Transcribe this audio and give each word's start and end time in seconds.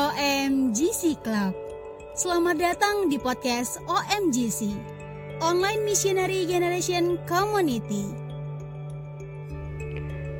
OMGC 0.00 1.20
Club. 1.20 1.52
Selamat 2.16 2.56
datang 2.56 3.12
di 3.12 3.20
podcast 3.20 3.76
OMGC, 3.84 4.72
Online 5.44 5.84
Missionary 5.84 6.48
Generation 6.48 7.20
Community. 7.28 8.08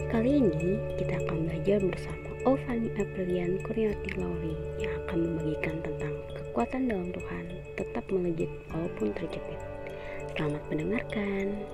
Kali 0.09 0.41
ini 0.41 0.81
kita 0.96 1.12
akan 1.12 1.45
belajar 1.45 1.77
bersama 1.85 2.29
Ovani 2.49 2.89
Aprilian 2.96 3.61
Kurniati 3.61 4.17
Lowry 4.17 4.57
yang 4.81 4.96
akan 5.04 5.29
membagikan 5.29 5.77
tentang 5.85 6.14
kekuatan 6.40 6.89
dalam 6.89 7.08
Tuhan 7.13 7.45
tetap 7.77 8.04
melejit 8.08 8.49
walaupun 8.72 9.13
terjepit. 9.13 9.61
Selamat 10.40 10.64
mendengarkan. 10.72 11.68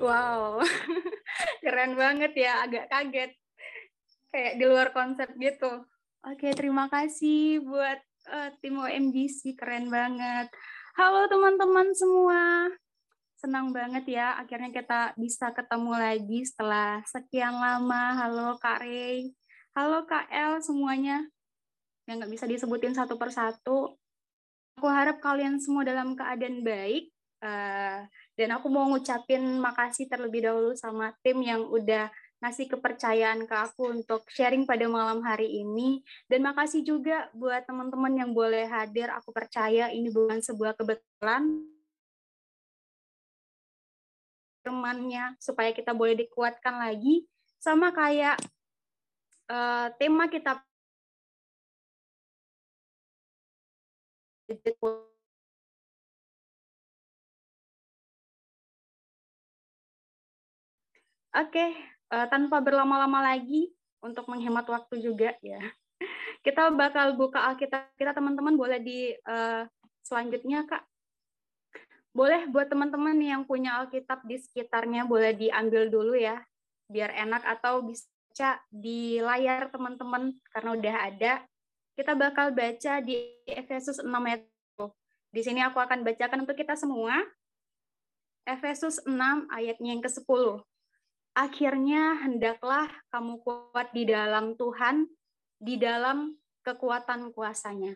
Wow, 0.00 0.64
keren 1.60 1.92
banget 1.92 2.32
ya, 2.32 2.64
agak 2.64 2.88
kaget 2.88 3.36
kayak 4.32 4.60
di 4.60 4.64
luar 4.68 4.92
konsep 4.92 5.28
gitu. 5.36 5.84
Oke, 6.26 6.52
terima 6.52 6.90
kasih 6.90 7.62
buat 7.64 8.00
uh, 8.28 8.50
tim 8.60 8.76
OMGC, 8.76 9.56
keren 9.56 9.88
banget. 9.88 10.50
Halo 10.98 11.30
teman-teman 11.30 11.94
semua, 11.94 12.68
senang 13.38 13.70
banget 13.70 14.18
ya 14.18 14.34
akhirnya 14.34 14.74
kita 14.74 15.14
bisa 15.14 15.54
ketemu 15.54 15.94
lagi 15.94 16.42
setelah 16.42 17.00
sekian 17.06 17.54
lama. 17.54 18.18
Halo 18.18 18.58
Kak 18.58 18.82
Rey, 18.82 19.30
halo 19.78 20.04
Kak 20.10 20.26
El 20.28 20.58
semuanya 20.58 21.22
yang 22.10 22.18
nggak 22.18 22.32
bisa 22.34 22.44
disebutin 22.50 22.98
satu 22.98 23.14
persatu. 23.14 23.94
Aku 24.78 24.86
harap 24.90 25.22
kalian 25.22 25.62
semua 25.62 25.86
dalam 25.86 26.18
keadaan 26.18 26.66
baik. 26.66 27.14
Uh, 27.38 28.02
dan 28.34 28.50
aku 28.58 28.66
mau 28.66 28.90
ngucapin 28.90 29.62
makasih 29.62 30.10
terlebih 30.10 30.50
dahulu 30.50 30.74
sama 30.74 31.14
tim 31.22 31.38
yang 31.38 31.62
udah 31.70 32.10
ngasih 32.38 32.70
kepercayaan 32.70 33.50
ke 33.50 33.54
aku 33.54 33.90
untuk 33.90 34.22
sharing 34.30 34.62
pada 34.62 34.86
malam 34.86 35.22
hari 35.26 35.62
ini. 35.62 36.02
Dan 36.30 36.46
makasih 36.46 36.86
juga 36.86 37.26
buat 37.34 37.66
teman-teman 37.66 38.14
yang 38.14 38.30
boleh 38.30 38.66
hadir. 38.66 39.10
Aku 39.18 39.34
percaya 39.34 39.90
ini 39.90 40.10
bukan 40.10 40.38
sebuah 40.38 40.78
kebetulan. 40.78 41.66
Temannya 44.62 45.34
supaya 45.42 45.70
kita 45.74 45.90
boleh 45.94 46.14
dikuatkan 46.14 46.78
lagi. 46.78 47.26
Sama 47.58 47.90
kayak 47.90 48.38
uh, 49.50 49.90
tema 49.98 50.30
kita 50.30 50.62
Oke, 61.38 61.54
okay 61.54 61.97
uh, 62.12 62.26
tanpa 62.28 62.60
berlama-lama 62.60 63.34
lagi 63.34 63.72
untuk 64.00 64.28
menghemat 64.30 64.64
waktu 64.68 65.02
juga 65.02 65.34
ya. 65.44 65.60
Kita 66.46 66.70
bakal 66.70 67.18
buka 67.18 67.42
Alkitab 67.50 67.98
kita 67.98 68.14
teman-teman 68.14 68.54
boleh 68.54 68.78
di 68.78 69.10
uh, 69.26 69.66
selanjutnya 70.06 70.64
Kak. 70.70 70.86
Boleh 72.14 72.46
buat 72.46 72.70
teman-teman 72.70 73.18
yang 73.18 73.42
punya 73.42 73.82
Alkitab 73.82 74.22
di 74.22 74.38
sekitarnya 74.38 75.02
boleh 75.02 75.34
diambil 75.34 75.90
dulu 75.90 76.14
ya 76.14 76.38
biar 76.88 77.12
enak 77.12 77.44
atau 77.44 77.84
bisa 77.84 78.62
di 78.72 79.20
layar 79.20 79.68
teman-teman 79.68 80.32
karena 80.54 80.70
udah 80.78 80.96
ada. 81.10 81.32
Kita 81.98 82.14
bakal 82.14 82.54
baca 82.54 83.02
di 83.02 83.18
Efesus 83.44 83.98
6 83.98 84.06
ayat 84.06 84.46
Di 85.28 85.42
sini 85.42 85.60
aku 85.60 85.82
akan 85.82 86.06
bacakan 86.06 86.46
untuk 86.46 86.54
kita 86.54 86.78
semua. 86.78 87.18
Efesus 88.46 89.02
6 89.04 89.10
ayatnya 89.50 89.98
yang 89.98 90.00
ke-10 90.06 90.62
akhirnya 91.38 92.18
hendaklah 92.18 92.90
kamu 93.14 93.38
kuat 93.46 93.94
di 93.94 94.10
dalam 94.10 94.58
Tuhan, 94.58 95.06
di 95.62 95.78
dalam 95.78 96.34
kekuatan 96.66 97.30
kuasanya. 97.30 97.94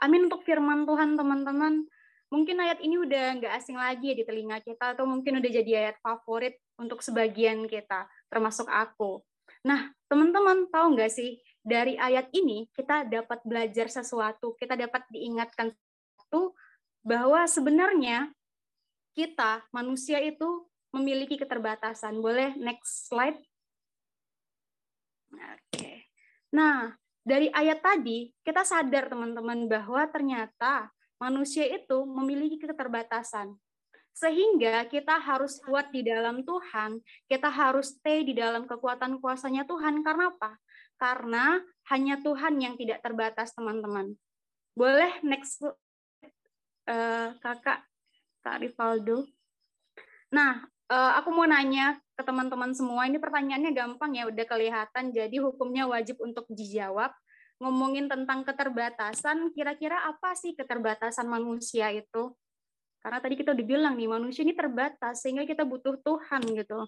Amin 0.00 0.32
untuk 0.32 0.40
firman 0.48 0.88
Tuhan 0.88 1.20
teman-teman. 1.20 1.84
Mungkin 2.32 2.56
ayat 2.56 2.80
ini 2.80 2.96
udah 2.96 3.36
nggak 3.36 3.52
asing 3.60 3.76
lagi 3.76 4.14
ya 4.14 4.16
di 4.16 4.24
telinga 4.24 4.64
kita, 4.64 4.96
atau 4.96 5.04
mungkin 5.04 5.44
udah 5.44 5.50
jadi 5.50 5.70
ayat 5.84 5.96
favorit 6.00 6.56
untuk 6.80 7.04
sebagian 7.04 7.68
kita, 7.68 8.08
termasuk 8.32 8.64
aku. 8.70 9.20
Nah, 9.60 9.92
teman-teman 10.08 10.70
tahu 10.72 10.96
nggak 10.96 11.12
sih, 11.12 11.36
dari 11.60 12.00
ayat 12.00 12.32
ini 12.32 12.70
kita 12.72 13.04
dapat 13.04 13.44
belajar 13.44 13.92
sesuatu, 13.92 14.56
kita 14.56 14.78
dapat 14.78 15.04
diingatkan 15.12 15.68
sesuatu 15.68 16.56
bahwa 17.04 17.44
sebenarnya 17.44 18.32
kita, 19.12 19.66
manusia 19.74 20.22
itu 20.22 20.69
memiliki 20.90 21.38
keterbatasan. 21.38 22.18
Boleh 22.18 22.54
next 22.58 23.10
slide? 23.10 23.38
Oke. 25.30 26.10
Nah, 26.50 26.94
dari 27.22 27.46
ayat 27.54 27.78
tadi 27.78 28.34
kita 28.42 28.66
sadar 28.66 29.06
teman-teman 29.06 29.70
bahwa 29.70 30.02
ternyata 30.10 30.90
manusia 31.20 31.68
itu 31.68 32.02
memiliki 32.08 32.58
keterbatasan. 32.58 33.54
Sehingga 34.10 34.84
kita 34.90 35.16
harus 35.16 35.62
kuat 35.62 35.94
di 35.94 36.02
dalam 36.04 36.42
Tuhan, 36.42 36.98
kita 37.30 37.48
harus 37.48 37.96
stay 37.96 38.26
di 38.26 38.34
dalam 38.36 38.66
kekuatan 38.66 39.22
kuasanya 39.22 39.64
Tuhan. 39.64 40.02
Karena 40.02 40.28
apa? 40.34 40.58
Karena 41.00 41.56
hanya 41.88 42.20
Tuhan 42.20 42.60
yang 42.60 42.74
tidak 42.76 43.00
terbatas, 43.00 43.54
teman-teman. 43.56 44.12
Boleh 44.76 45.14
next 45.24 45.64
uh, 45.64 47.28
kakak 47.40 47.86
Kak 48.40 48.60
Rivaldo. 48.60 49.28
Nah, 50.32 50.64
uh, 50.90 51.12
aku 51.22 51.30
mau 51.30 51.46
nanya 51.46 51.96
ke 52.18 52.22
teman-teman 52.26 52.74
semua. 52.74 53.06
Ini 53.06 53.22
pertanyaannya 53.22 53.72
gampang 53.72 54.12
ya, 54.18 54.26
udah 54.26 54.44
kelihatan. 54.44 55.14
Jadi 55.14 55.38
hukumnya 55.38 55.86
wajib 55.86 56.18
untuk 56.20 56.44
dijawab. 56.50 57.14
Ngomongin 57.62 58.10
tentang 58.10 58.42
keterbatasan, 58.42 59.54
kira-kira 59.54 60.02
apa 60.08 60.34
sih 60.34 60.56
keterbatasan 60.58 61.28
manusia 61.28 61.92
itu? 61.94 62.34
Karena 63.00 63.20
tadi 63.20 63.36
kita 63.38 63.56
udah 63.56 63.66
bilang 63.66 63.94
nih, 63.96 64.10
manusia 64.10 64.44
ini 64.44 64.52
terbatas, 64.52 65.24
sehingga 65.24 65.48
kita 65.48 65.64
butuh 65.64 65.96
Tuhan 66.04 66.44
gitu. 66.44 66.84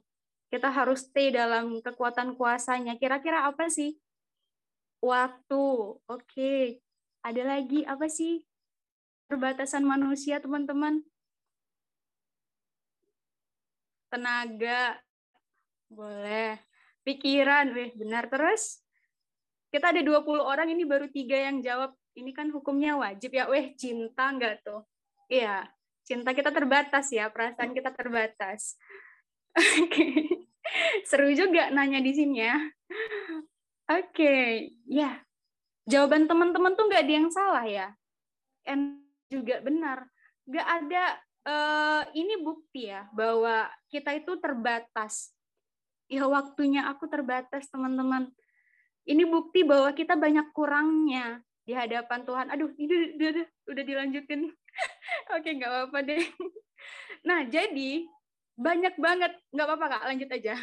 Kita 0.53 0.69
harus 0.69 1.09
stay 1.09 1.33
dalam 1.33 1.81
kekuatan 1.81 2.37
kuasanya. 2.37 3.01
Kira-kira 3.01 3.49
apa 3.49 3.73
sih? 3.73 3.97
Waktu. 5.01 5.65
Oke. 6.05 6.85
Ada 7.25 7.57
lagi 7.57 7.89
apa 7.89 8.13
sih? 8.13 8.45
Perbatasan 9.33 9.89
manusia, 9.89 10.37
teman-teman 10.45 11.01
tenaga, 14.13 15.01
boleh. 15.89 16.61
Pikiran, 17.03 17.73
weh, 17.73 17.91
benar 17.97 18.29
terus. 18.29 18.85
Kita 19.73 19.89
ada 19.89 20.05
20 20.05 20.45
orang, 20.45 20.69
ini 20.69 20.85
baru 20.85 21.09
tiga 21.09 21.41
yang 21.41 21.65
jawab. 21.65 21.97
Ini 22.13 22.31
kan 22.37 22.53
hukumnya 22.53 23.01
wajib 23.01 23.33
ya, 23.33 23.49
weh, 23.49 23.73
cinta 23.73 24.29
enggak 24.29 24.61
tuh? 24.61 24.85
Iya, 25.33 25.65
cinta 26.05 26.37
kita 26.37 26.53
terbatas 26.53 27.09
ya, 27.09 27.33
perasaan 27.33 27.73
kita 27.73 27.89
terbatas. 27.97 28.77
Oke, 29.81 30.29
seru 31.09 31.33
juga 31.33 31.73
nanya 31.73 32.05
di 32.05 32.13
sini 32.13 32.45
ya. 32.45 32.57
Oke, 33.89 34.69
ya. 34.85 35.25
Jawaban 35.89 36.31
teman-teman 36.31 36.79
tuh 36.79 36.87
nggak 36.87 37.03
ada 37.03 37.13
yang 37.17 37.29
salah 37.33 37.65
ya. 37.67 37.89
And 38.69 39.03
juga 39.27 39.59
benar. 39.65 40.07
Nggak 40.47 40.69
ada 40.69 41.05
uh, 41.49 42.03
ini 42.15 42.39
bukti 42.45 42.93
ya 42.93 43.09
bahwa 43.11 43.67
kita 43.93 44.17
itu 44.17 44.41
terbatas. 44.41 45.37
Ya 46.09 46.25
waktunya 46.25 46.89
aku 46.89 47.05
terbatas 47.13 47.69
teman-teman. 47.69 48.33
Ini 49.05 49.29
bukti 49.29 49.61
bahwa 49.69 49.93
kita 49.93 50.17
banyak 50.17 50.49
kurangnya 50.57 51.45
di 51.69 51.77
hadapan 51.77 52.25
Tuhan. 52.25 52.47
Aduh, 52.49 52.73
ini 52.81 53.15
udah, 53.21 53.29
udah, 53.37 53.47
udah 53.69 53.85
dilanjutin. 53.85 54.49
Oke, 55.37 55.49
nggak 55.61 55.71
apa-apa 55.71 55.99
deh. 56.01 56.25
Nah, 57.23 57.47
jadi 57.47 58.03
banyak 58.59 58.99
banget, 58.99 59.31
nggak 59.55 59.67
apa-apa 59.71 59.87
kak, 59.95 60.03
lanjut 60.11 60.31
aja. 60.35 60.59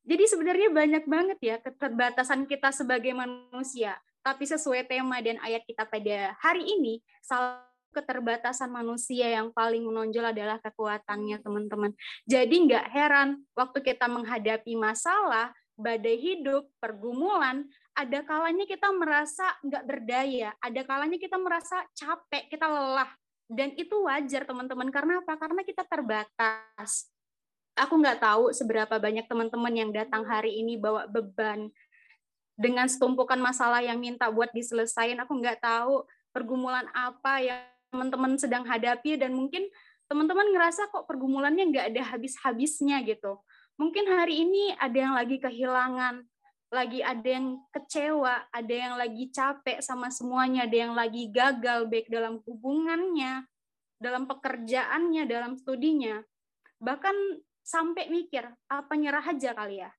Jadi 0.00 0.24
sebenarnya 0.24 0.68
banyak 0.72 1.04
banget 1.04 1.38
ya 1.44 1.56
keterbatasan 1.60 2.48
kita 2.48 2.72
sebagai 2.72 3.12
manusia. 3.12 4.00
Tapi 4.24 4.48
sesuai 4.48 4.88
tema 4.88 5.20
dan 5.20 5.36
ayat 5.44 5.68
kita 5.68 5.84
pada 5.84 6.32
hari 6.40 6.64
ini, 6.64 7.04
salah 7.20 7.68
keterbatasan 7.94 8.68
manusia 8.68 9.30
yang 9.30 9.54
paling 9.54 9.86
menonjol 9.86 10.34
adalah 10.34 10.58
kekuatannya, 10.58 11.38
teman-teman. 11.38 11.94
Jadi 12.26 12.66
nggak 12.66 12.86
heran 12.90 13.46
waktu 13.54 13.78
kita 13.80 14.10
menghadapi 14.10 14.74
masalah, 14.74 15.54
badai 15.78 16.18
hidup, 16.18 16.66
pergumulan, 16.82 17.66
ada 17.94 18.26
kalanya 18.26 18.66
kita 18.66 18.90
merasa 18.90 19.54
nggak 19.62 19.84
berdaya, 19.86 20.50
ada 20.58 20.80
kalanya 20.82 21.18
kita 21.18 21.38
merasa 21.38 21.86
capek, 21.94 22.50
kita 22.50 22.66
lelah. 22.66 23.10
Dan 23.46 23.76
itu 23.78 24.08
wajar, 24.08 24.42
teman-teman. 24.48 24.88
Karena 24.90 25.20
apa? 25.20 25.36
Karena 25.36 25.62
kita 25.62 25.84
terbatas. 25.86 27.12
Aku 27.74 27.98
nggak 27.98 28.22
tahu 28.22 28.54
seberapa 28.54 28.96
banyak 28.98 29.26
teman-teman 29.26 29.74
yang 29.74 29.90
datang 29.90 30.22
hari 30.24 30.62
ini 30.62 30.78
bawa 30.78 31.10
beban 31.10 31.70
dengan 32.54 32.86
setumpukan 32.86 33.38
masalah 33.38 33.82
yang 33.82 33.98
minta 33.98 34.30
buat 34.30 34.50
diselesaikan. 34.54 35.26
Aku 35.26 35.34
nggak 35.42 35.58
tahu 35.58 36.06
pergumulan 36.30 36.86
apa 36.94 37.42
yang 37.42 37.73
teman-teman 37.94 38.34
sedang 38.34 38.66
hadapi 38.66 39.14
dan 39.14 39.30
mungkin 39.38 39.70
teman-teman 40.10 40.50
ngerasa 40.50 40.90
kok 40.90 41.06
pergumulannya 41.06 41.70
nggak 41.70 41.86
ada 41.94 42.02
habis-habisnya 42.10 43.06
gitu. 43.06 43.38
Mungkin 43.78 44.10
hari 44.10 44.42
ini 44.42 44.74
ada 44.74 44.98
yang 44.98 45.14
lagi 45.14 45.38
kehilangan 45.38 46.26
lagi 46.74 47.06
ada 47.06 47.22
yang 47.22 47.62
kecewa, 47.70 48.50
ada 48.50 48.74
yang 48.74 48.98
lagi 48.98 49.30
capek 49.30 49.78
sama 49.78 50.10
semuanya, 50.10 50.66
ada 50.66 50.74
yang 50.74 50.90
lagi 50.98 51.30
gagal 51.30 51.86
baik 51.86 52.10
dalam 52.10 52.42
hubungannya, 52.42 53.46
dalam 54.02 54.26
pekerjaannya, 54.26 55.22
dalam 55.30 55.54
studinya. 55.54 56.18
Bahkan 56.82 57.14
sampai 57.62 58.10
mikir, 58.10 58.42
apa 58.66 58.92
nyerah 58.98 59.22
aja 59.22 59.54
kali 59.54 59.86
ya? 59.86 59.90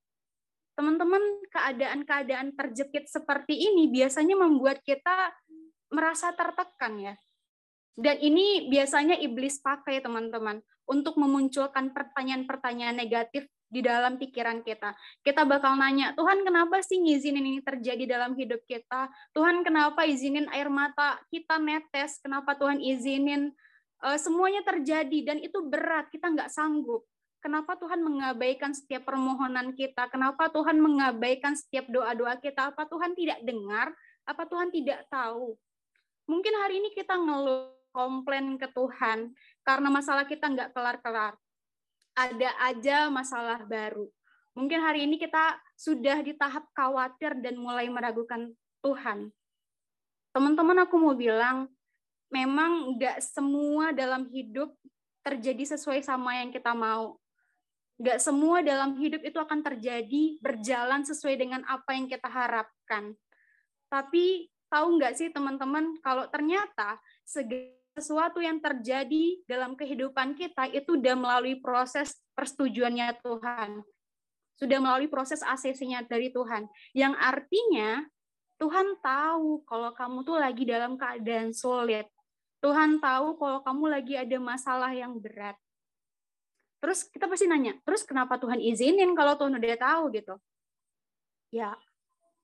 Teman-teman, 0.75 1.23
keadaan-keadaan 1.47 2.51
terjepit 2.59 3.07
seperti 3.07 3.55
ini 3.55 3.87
biasanya 3.87 4.35
membuat 4.35 4.83
kita 4.83 5.31
merasa 5.87 6.35
tertekan 6.35 6.99
ya. 6.99 7.15
Dan 7.95 8.19
ini 8.19 8.67
biasanya 8.67 9.15
iblis 9.23 9.63
pakai 9.63 10.03
teman-teman 10.03 10.59
untuk 10.85 11.15
memunculkan 11.15 11.95
pertanyaan-pertanyaan 11.95 12.99
negatif 12.99 13.47
di 13.71 13.81
dalam 13.81 14.15
pikiran 14.21 14.61
kita. 14.61 14.93
Kita 15.25 15.43
bakal 15.43 15.75
nanya, 15.79 16.13
Tuhan 16.13 16.45
kenapa 16.45 16.79
sih 16.85 17.01
ngizinin 17.01 17.43
ini 17.43 17.61
terjadi 17.65 18.05
dalam 18.05 18.37
hidup 18.37 18.61
kita? 18.69 19.09
Tuhan 19.33 19.65
kenapa 19.65 20.05
izinin 20.05 20.47
air 20.53 20.69
mata 20.69 21.17
kita 21.33 21.57
netes? 21.57 22.21
Kenapa 22.21 22.53
Tuhan 22.55 22.79
izinin 22.79 23.49
uh, 24.05 24.17
semuanya 24.21 24.61
terjadi 24.61 25.33
dan 25.33 25.37
itu 25.41 25.65
berat, 25.65 26.07
kita 26.13 26.29
nggak 26.29 26.51
sanggup. 26.53 27.03
Kenapa 27.43 27.77
Tuhan 27.77 28.01
mengabaikan 28.01 28.73
setiap 28.73 29.05
permohonan 29.05 29.77
kita? 29.77 30.09
Kenapa 30.09 30.49
Tuhan 30.49 30.81
mengabaikan 30.81 31.53
setiap 31.53 31.85
doa-doa 31.93 32.41
kita? 32.41 32.73
Apa 32.73 32.89
Tuhan 32.89 33.13
tidak 33.13 33.37
dengar? 33.45 33.93
Apa 34.25 34.49
Tuhan 34.49 34.73
tidak 34.73 35.05
tahu? 35.13 35.53
Mungkin 36.25 36.53
hari 36.57 36.81
ini 36.81 36.89
kita 36.97 37.13
ngeluh 37.13 37.74
komplain 37.95 38.59
ke 38.59 38.67
Tuhan 38.75 39.31
karena 39.63 39.87
masalah 39.87 40.27
kita 40.27 40.51
nggak 40.51 40.75
kelar-kelar 40.75 41.39
ada 42.15 42.49
aja 42.63 43.11
masalah 43.11 43.61
baru. 43.67 44.07
Mungkin 44.55 44.79
hari 44.79 45.03
ini 45.03 45.19
kita 45.19 45.59
sudah 45.75 46.23
di 46.23 46.31
tahap 46.31 46.63
khawatir 46.71 47.35
dan 47.43 47.59
mulai 47.59 47.91
meragukan 47.91 48.55
Tuhan. 48.79 49.27
Teman-teman 50.31 50.87
aku 50.87 50.95
mau 50.95 51.11
bilang, 51.11 51.67
memang 52.31 52.95
nggak 52.95 53.19
semua 53.19 53.91
dalam 53.91 54.31
hidup 54.31 54.71
terjadi 55.27 55.75
sesuai 55.75 55.99
sama 56.07 56.39
yang 56.39 56.55
kita 56.55 56.71
mau. 56.71 57.19
Nggak 57.99 58.19
semua 58.23 58.63
dalam 58.63 58.95
hidup 58.95 59.19
itu 59.27 59.35
akan 59.35 59.59
terjadi 59.59 60.39
berjalan 60.39 61.03
sesuai 61.03 61.35
dengan 61.35 61.67
apa 61.67 61.91
yang 61.91 62.07
kita 62.07 62.31
harapkan. 62.31 63.11
Tapi 63.91 64.47
tahu 64.71 64.99
nggak 64.99 65.19
sih 65.19 65.35
teman-teman, 65.35 65.99
kalau 65.99 66.31
ternyata 66.31 66.95
segala 67.27 67.84
sesuatu 67.95 68.43
yang 68.43 68.59
terjadi 68.59 69.39
dalam 69.47 69.79
kehidupan 69.79 70.35
kita 70.35 70.67
itu 70.75 70.99
sudah 70.99 71.15
melalui 71.15 71.55
proses 71.63 72.19
persetujuannya 72.35 73.15
Tuhan. 73.23 73.79
Sudah 74.59 74.79
melalui 74.83 75.07
proses 75.07 75.39
ACC-nya 75.39 76.03
dari 76.03 76.27
Tuhan. 76.27 76.67
Yang 76.91 77.13
artinya 77.15 78.03
Tuhan 78.59 78.99
tahu 78.99 79.63
kalau 79.63 79.95
kamu 79.95 80.27
tuh 80.27 80.37
lagi 80.39 80.67
dalam 80.67 80.99
keadaan 80.99 81.55
sulit. 81.55 82.11
Tuhan 82.59 82.99
tahu 82.99 83.39
kalau 83.39 83.63
kamu 83.63 83.85
lagi 83.87 84.19
ada 84.19 84.37
masalah 84.43 84.91
yang 84.91 85.15
berat. 85.15 85.55
Terus 86.83 87.07
kita 87.07 87.31
pasti 87.31 87.47
nanya, 87.47 87.79
terus 87.87 88.03
kenapa 88.03 88.35
Tuhan 88.35 88.59
izinin 88.59 89.15
kalau 89.15 89.39
Tuhan 89.39 89.55
udah 89.55 89.79
tahu 89.79 90.03
gitu? 90.11 90.35
Ya, 91.49 91.79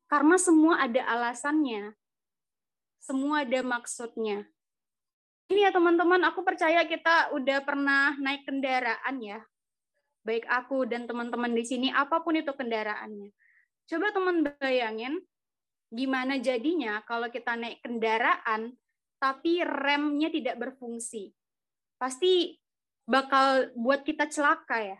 karena 0.07 0.39
semua 0.39 0.79
ada 0.79 1.03
alasannya. 1.11 1.91
Semua 3.01 3.43
ada 3.43 3.59
maksudnya 3.65 4.47
ini 5.49 5.65
ya 5.65 5.71
teman-teman, 5.73 6.21
aku 6.27 6.45
percaya 6.45 6.85
kita 6.85 7.33
udah 7.33 7.59
pernah 7.65 8.13
naik 8.19 8.45
kendaraan 8.45 9.17
ya. 9.23 9.39
Baik 10.21 10.45
aku 10.45 10.85
dan 10.85 11.09
teman-teman 11.09 11.51
di 11.55 11.65
sini, 11.65 11.87
apa 11.89 12.21
pun 12.21 12.37
itu 12.37 12.53
kendaraannya. 12.53 13.33
Coba 13.89 14.13
teman 14.13 14.45
bayangin, 14.61 15.17
gimana 15.89 16.37
jadinya 16.37 17.01
kalau 17.09 17.27
kita 17.27 17.57
naik 17.57 17.81
kendaraan, 17.81 18.77
tapi 19.17 19.65
remnya 19.65 20.29
tidak 20.29 20.61
berfungsi. 20.61 21.33
Pasti 21.97 22.57
bakal 23.05 23.73
buat 23.75 24.05
kita 24.05 24.29
celaka 24.29 24.77
ya. 24.81 24.99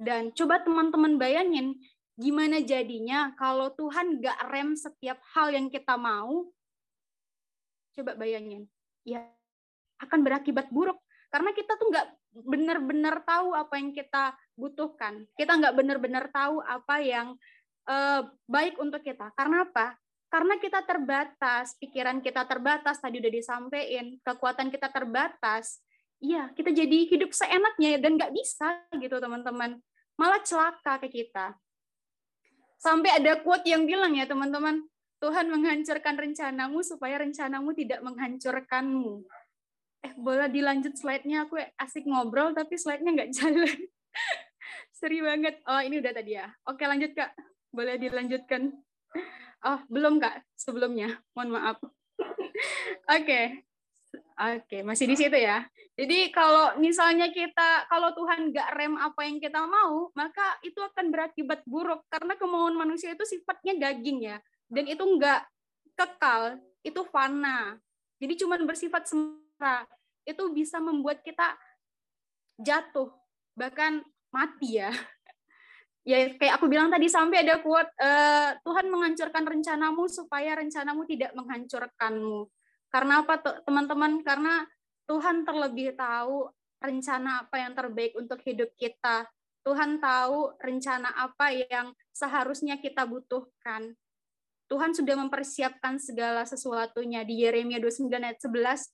Dan 0.00 0.32
coba 0.32 0.64
teman-teman 0.64 1.20
bayangin, 1.20 1.76
gimana 2.16 2.64
jadinya 2.64 3.36
kalau 3.36 3.68
Tuhan 3.76 4.24
gak 4.24 4.48
rem 4.48 4.72
setiap 4.72 5.20
hal 5.36 5.52
yang 5.52 5.68
kita 5.68 6.00
mau? 6.00 6.48
Coba 7.92 8.16
bayangin. 8.16 8.64
Ya 9.04 9.28
akan 10.00 10.20
berakibat 10.24 10.72
buruk 10.72 10.98
karena 11.30 11.54
kita 11.54 11.78
tuh 11.78 11.94
nggak 11.94 12.08
benar-benar 12.42 13.22
tahu 13.22 13.54
apa 13.54 13.78
yang 13.78 13.94
kita 13.94 14.34
butuhkan. 14.58 15.26
Kita 15.38 15.54
nggak 15.54 15.74
benar-benar 15.78 16.24
tahu 16.34 16.58
apa 16.62 16.98
yang 16.98 17.38
uh, 17.86 18.26
baik 18.50 18.78
untuk 18.82 19.02
kita. 19.06 19.30
Karena 19.38 19.62
apa? 19.62 19.94
Karena 20.30 20.58
kita 20.58 20.82
terbatas, 20.82 21.74
pikiran 21.78 22.22
kita 22.22 22.46
terbatas, 22.46 23.02
tadi 23.02 23.18
udah 23.18 23.32
disampaikan, 23.34 24.18
kekuatan 24.22 24.70
kita 24.70 24.90
terbatas. 24.90 25.82
Iya, 26.22 26.50
kita 26.54 26.70
jadi 26.70 26.98
hidup 27.08 27.30
seenaknya 27.34 27.98
dan 27.98 28.18
nggak 28.18 28.34
bisa 28.34 28.82
gitu 28.98 29.18
teman-teman. 29.18 29.78
Malah 30.18 30.42
celaka 30.42 31.02
ke 31.06 31.08
kita. 31.10 31.54
Sampai 32.78 33.22
ada 33.22 33.38
quote 33.42 33.66
yang 33.70 33.86
bilang 33.86 34.14
ya 34.18 34.26
teman-teman, 34.26 34.82
Tuhan 35.22 35.46
menghancurkan 35.52 36.16
rencanamu 36.16 36.80
supaya 36.82 37.22
rencanamu 37.22 37.70
tidak 37.76 38.00
menghancurkanmu 38.00 39.24
eh 40.00 40.12
boleh 40.16 40.48
dilanjut 40.48 40.96
slide-nya. 40.96 41.46
Aku 41.48 41.60
asik 41.76 42.08
ngobrol 42.08 42.56
tapi 42.56 42.76
slide-nya 42.76 43.10
nggak 43.12 43.32
jalan. 43.36 43.78
Seri 44.98 45.20
banget. 45.24 45.60
Oh 45.68 45.80
ini 45.80 46.00
udah 46.00 46.12
tadi 46.12 46.36
ya. 46.36 46.48
Oke 46.68 46.84
lanjut 46.84 47.12
kak. 47.12 47.32
Boleh 47.72 47.96
dilanjutkan. 48.00 48.72
Oh 49.64 49.80
belum 49.92 50.20
kak 50.20 50.44
sebelumnya. 50.56 51.20
Mohon 51.36 51.50
maaf. 51.56 51.78
Oke. 53.16 53.64
Oke 54.40 54.80
masih 54.80 55.04
di 55.04 55.16
situ 55.20 55.36
ya. 55.36 55.68
Jadi 56.00 56.32
kalau 56.32 56.80
misalnya 56.80 57.28
kita 57.28 57.84
kalau 57.92 58.16
Tuhan 58.16 58.48
nggak 58.48 58.68
rem 58.72 58.96
apa 58.96 59.20
yang 59.28 59.36
kita 59.36 59.60
mau 59.68 60.08
maka 60.16 60.56
itu 60.64 60.80
akan 60.80 61.12
berakibat 61.12 61.60
buruk. 61.68 62.04
Karena 62.08 62.36
kemauan 62.40 62.72
manusia 62.76 63.12
itu 63.12 63.24
sifatnya 63.28 63.76
daging 63.76 64.32
ya. 64.32 64.40
Dan 64.64 64.88
itu 64.88 65.04
nggak 65.04 65.44
kekal 65.92 66.56
itu 66.80 67.00
fana. 67.12 67.76
Jadi 68.20 68.36
cuma 68.40 68.56
bersifat 68.60 69.08
itu 70.24 70.44
bisa 70.52 70.80
membuat 70.80 71.20
kita 71.24 71.56
jatuh 72.60 73.12
bahkan 73.56 74.04
mati 74.32 74.80
ya. 74.80 74.90
Ya 76.00 76.32
kayak 76.32 76.56
aku 76.56 76.64
bilang 76.64 76.88
tadi 76.88 77.12
sampai 77.12 77.44
ada 77.44 77.60
quote 77.60 77.92
uh, 78.00 78.56
Tuhan 78.64 78.88
menghancurkan 78.88 79.44
rencanamu 79.44 80.08
supaya 80.08 80.56
rencanamu 80.56 81.04
tidak 81.04 81.36
menghancurkanmu. 81.36 82.48
Karena 82.88 83.20
apa 83.20 83.36
teman-teman? 83.68 84.24
Karena 84.24 84.64
Tuhan 85.04 85.44
terlebih 85.44 85.92
tahu 86.00 86.48
rencana 86.80 87.44
apa 87.44 87.56
yang 87.60 87.76
terbaik 87.76 88.16
untuk 88.16 88.40
hidup 88.48 88.72
kita. 88.80 89.28
Tuhan 89.60 90.00
tahu 90.00 90.56
rencana 90.56 91.12
apa 91.12 91.52
yang 91.52 91.92
seharusnya 92.16 92.80
kita 92.80 93.04
butuhkan. 93.04 93.92
Tuhan 94.72 94.96
sudah 94.96 95.20
mempersiapkan 95.20 96.00
segala 96.00 96.48
sesuatunya. 96.48 97.28
Di 97.28 97.44
Yeremia 97.44 97.76
29 97.76 98.08
ayat 98.08 98.40
11 98.40 98.88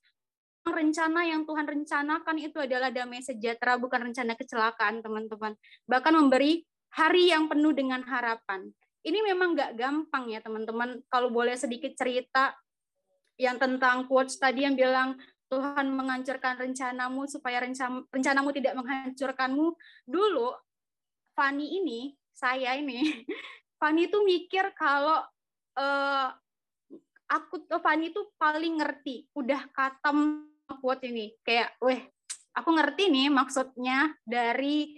rencana 0.73 1.23
yang 1.23 1.47
Tuhan 1.47 1.67
rencanakan 1.67 2.37
itu 2.43 2.59
adalah 2.59 2.91
damai 2.91 3.23
sejahtera, 3.23 3.79
bukan 3.79 4.11
rencana 4.11 4.35
kecelakaan, 4.35 5.01
teman-teman. 5.01 5.55
Bahkan 5.87 6.13
memberi 6.15 6.67
hari 6.91 7.31
yang 7.31 7.47
penuh 7.47 7.71
dengan 7.71 8.03
harapan. 8.03 8.67
Ini 9.07 9.23
memang 9.23 9.55
nggak 9.55 9.79
gampang 9.79 10.27
ya, 10.35 10.43
teman-teman. 10.43 11.03
Kalau 11.07 11.31
boleh 11.31 11.55
sedikit 11.55 11.95
cerita 11.95 12.59
yang 13.39 13.61
tentang 13.61 14.11
quotes 14.11 14.41
tadi 14.41 14.65
yang 14.67 14.75
bilang 14.75 15.15
Tuhan 15.47 15.95
menghancurkan 15.95 16.59
rencanamu 16.59 17.31
supaya 17.31 17.63
rencanamu 18.11 18.51
tidak 18.51 18.75
menghancurkanmu. 18.75 19.79
Dulu, 20.03 20.51
Fani 21.39 21.79
ini, 21.79 22.19
saya 22.35 22.75
ini, 22.75 22.99
Fani 23.81 24.11
itu 24.11 24.19
mikir 24.27 24.75
kalau 24.75 25.23
uh, 25.79 26.29
aku 27.31 27.63
Fani 27.79 28.11
itu 28.11 28.27
paling 28.35 28.83
ngerti, 28.83 29.31
udah 29.39 29.71
katem 29.71 30.51
quote 30.75 31.07
ini. 31.07 31.31
Kayak 31.47 31.79
weh 31.79 32.03
aku 32.57 32.71
ngerti 32.73 33.13
nih 33.13 33.29
maksudnya 33.31 34.17
dari 34.25 34.97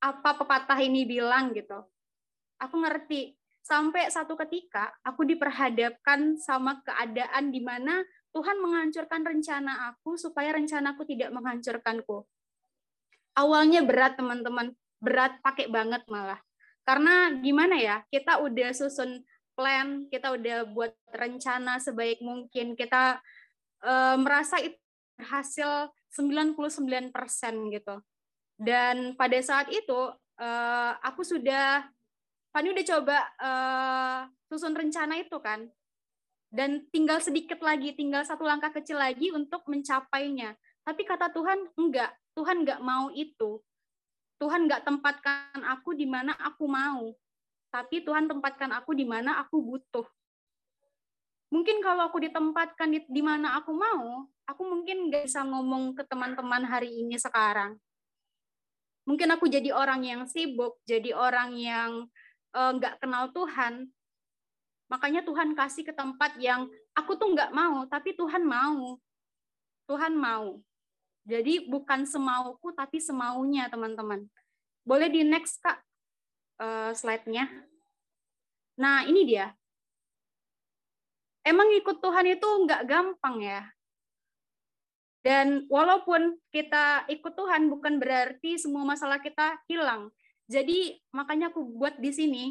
apa 0.00 0.40
pepatah 0.40 0.80
ini 0.80 1.04
bilang 1.04 1.52
gitu. 1.52 1.84
Aku 2.60 2.80
ngerti. 2.80 3.36
Sampai 3.60 4.08
satu 4.08 4.34
ketika 4.40 4.88
aku 5.04 5.22
diperhadapkan 5.28 6.40
sama 6.40 6.80
keadaan 6.80 7.52
di 7.52 7.60
mana 7.60 8.02
Tuhan 8.32 8.56
menghancurkan 8.58 9.22
rencana 9.22 9.92
aku 9.92 10.16
supaya 10.16 10.56
rencanaku 10.56 11.04
tidak 11.04 11.30
menghancurkanku. 11.30 12.24
Awalnya 13.36 13.84
berat 13.84 14.16
teman-teman. 14.16 14.74
Berat 15.00 15.38
pakai 15.44 15.68
banget 15.68 16.02
malah. 16.08 16.40
Karena 16.84 17.30
gimana 17.38 17.76
ya 17.78 18.02
kita 18.08 18.40
udah 18.40 18.72
susun 18.72 19.22
plan 19.54 20.08
kita 20.08 20.32
udah 20.34 20.64
buat 20.72 20.96
rencana 21.12 21.76
sebaik 21.78 22.24
mungkin. 22.24 22.74
Kita 22.74 23.20
e, 23.84 23.92
merasa 24.16 24.56
itu 24.58 24.80
berhasil 25.20 25.92
99% 26.16 27.12
gitu. 27.76 27.96
Dan 28.56 29.12
pada 29.20 29.38
saat 29.44 29.68
itu 29.68 30.16
uh, 30.40 30.92
aku 31.04 31.20
sudah 31.20 31.84
Fani 32.50 32.74
udah 32.74 32.82
coba 32.82 33.18
uh, 33.38 34.20
susun 34.50 34.74
rencana 34.74 35.22
itu 35.22 35.38
kan. 35.38 35.70
Dan 36.50 36.82
tinggal 36.90 37.22
sedikit 37.22 37.62
lagi, 37.62 37.94
tinggal 37.94 38.26
satu 38.26 38.42
langkah 38.42 38.74
kecil 38.74 38.98
lagi 38.98 39.30
untuk 39.30 39.62
mencapainya. 39.70 40.58
Tapi 40.82 41.06
kata 41.06 41.30
Tuhan, 41.30 41.70
enggak. 41.78 42.10
Tuhan 42.34 42.66
enggak 42.66 42.82
mau 42.82 43.06
itu. 43.14 43.62
Tuhan 44.42 44.66
enggak 44.66 44.82
tempatkan 44.82 45.62
aku 45.62 45.94
di 45.94 46.10
mana 46.10 46.34
aku 46.42 46.66
mau. 46.66 47.14
Tapi 47.70 48.02
Tuhan 48.02 48.26
tempatkan 48.26 48.74
aku 48.74 48.98
di 48.98 49.06
mana 49.06 49.38
aku 49.38 49.62
butuh. 49.62 50.06
Mungkin 51.50 51.82
kalau 51.82 52.06
aku 52.06 52.22
ditempatkan 52.22 52.94
di, 52.94 53.02
di 53.10 53.22
mana 53.26 53.58
aku 53.58 53.74
mau, 53.74 54.30
aku 54.46 54.62
mungkin 54.62 55.10
nggak 55.10 55.26
bisa 55.26 55.42
ngomong 55.42 55.98
ke 55.98 56.06
teman-teman 56.06 56.62
hari 56.62 57.02
ini 57.02 57.18
sekarang. 57.18 57.74
Mungkin 59.02 59.26
aku 59.34 59.50
jadi 59.50 59.74
orang 59.74 60.06
yang 60.06 60.22
sibuk, 60.30 60.78
jadi 60.86 61.10
orang 61.10 61.58
yang 61.58 62.06
eh, 62.54 62.70
nggak 62.78 62.94
uh, 62.94 62.98
kenal 63.02 63.24
Tuhan. 63.34 63.90
Makanya 64.90 65.26
Tuhan 65.26 65.58
kasih 65.58 65.82
ke 65.86 65.94
tempat 65.94 66.38
yang 66.38 66.70
aku 66.94 67.18
tuh 67.18 67.34
nggak 67.34 67.50
mau, 67.50 67.82
tapi 67.90 68.14
Tuhan 68.14 68.46
mau. 68.46 68.98
Tuhan 69.90 70.14
mau. 70.14 70.62
Jadi 71.26 71.66
bukan 71.66 72.06
semauku, 72.06 72.70
tapi 72.70 73.02
semaunya 73.02 73.66
teman-teman. 73.66 74.22
Boleh 74.86 75.10
di 75.10 75.26
next 75.26 75.58
kak 75.58 75.82
uh, 76.62 76.94
slide-nya. 76.94 77.50
Nah 78.78 79.02
ini 79.06 79.26
dia. 79.26 79.50
Emang 81.40 81.72
ikut 81.72 81.98
Tuhan 82.04 82.26
itu 82.28 82.48
nggak 82.68 82.82
gampang 82.84 83.40
ya. 83.40 83.62
Dan 85.20 85.68
walaupun 85.68 86.40
kita 86.48 87.04
ikut 87.12 87.36
Tuhan 87.36 87.68
bukan 87.68 88.00
berarti 88.00 88.56
semua 88.56 88.88
masalah 88.88 89.20
kita 89.20 89.60
hilang. 89.68 90.08
Jadi 90.48 90.96
makanya 91.12 91.52
aku 91.52 91.60
buat 91.62 92.00
di 92.00 92.10
sini 92.10 92.44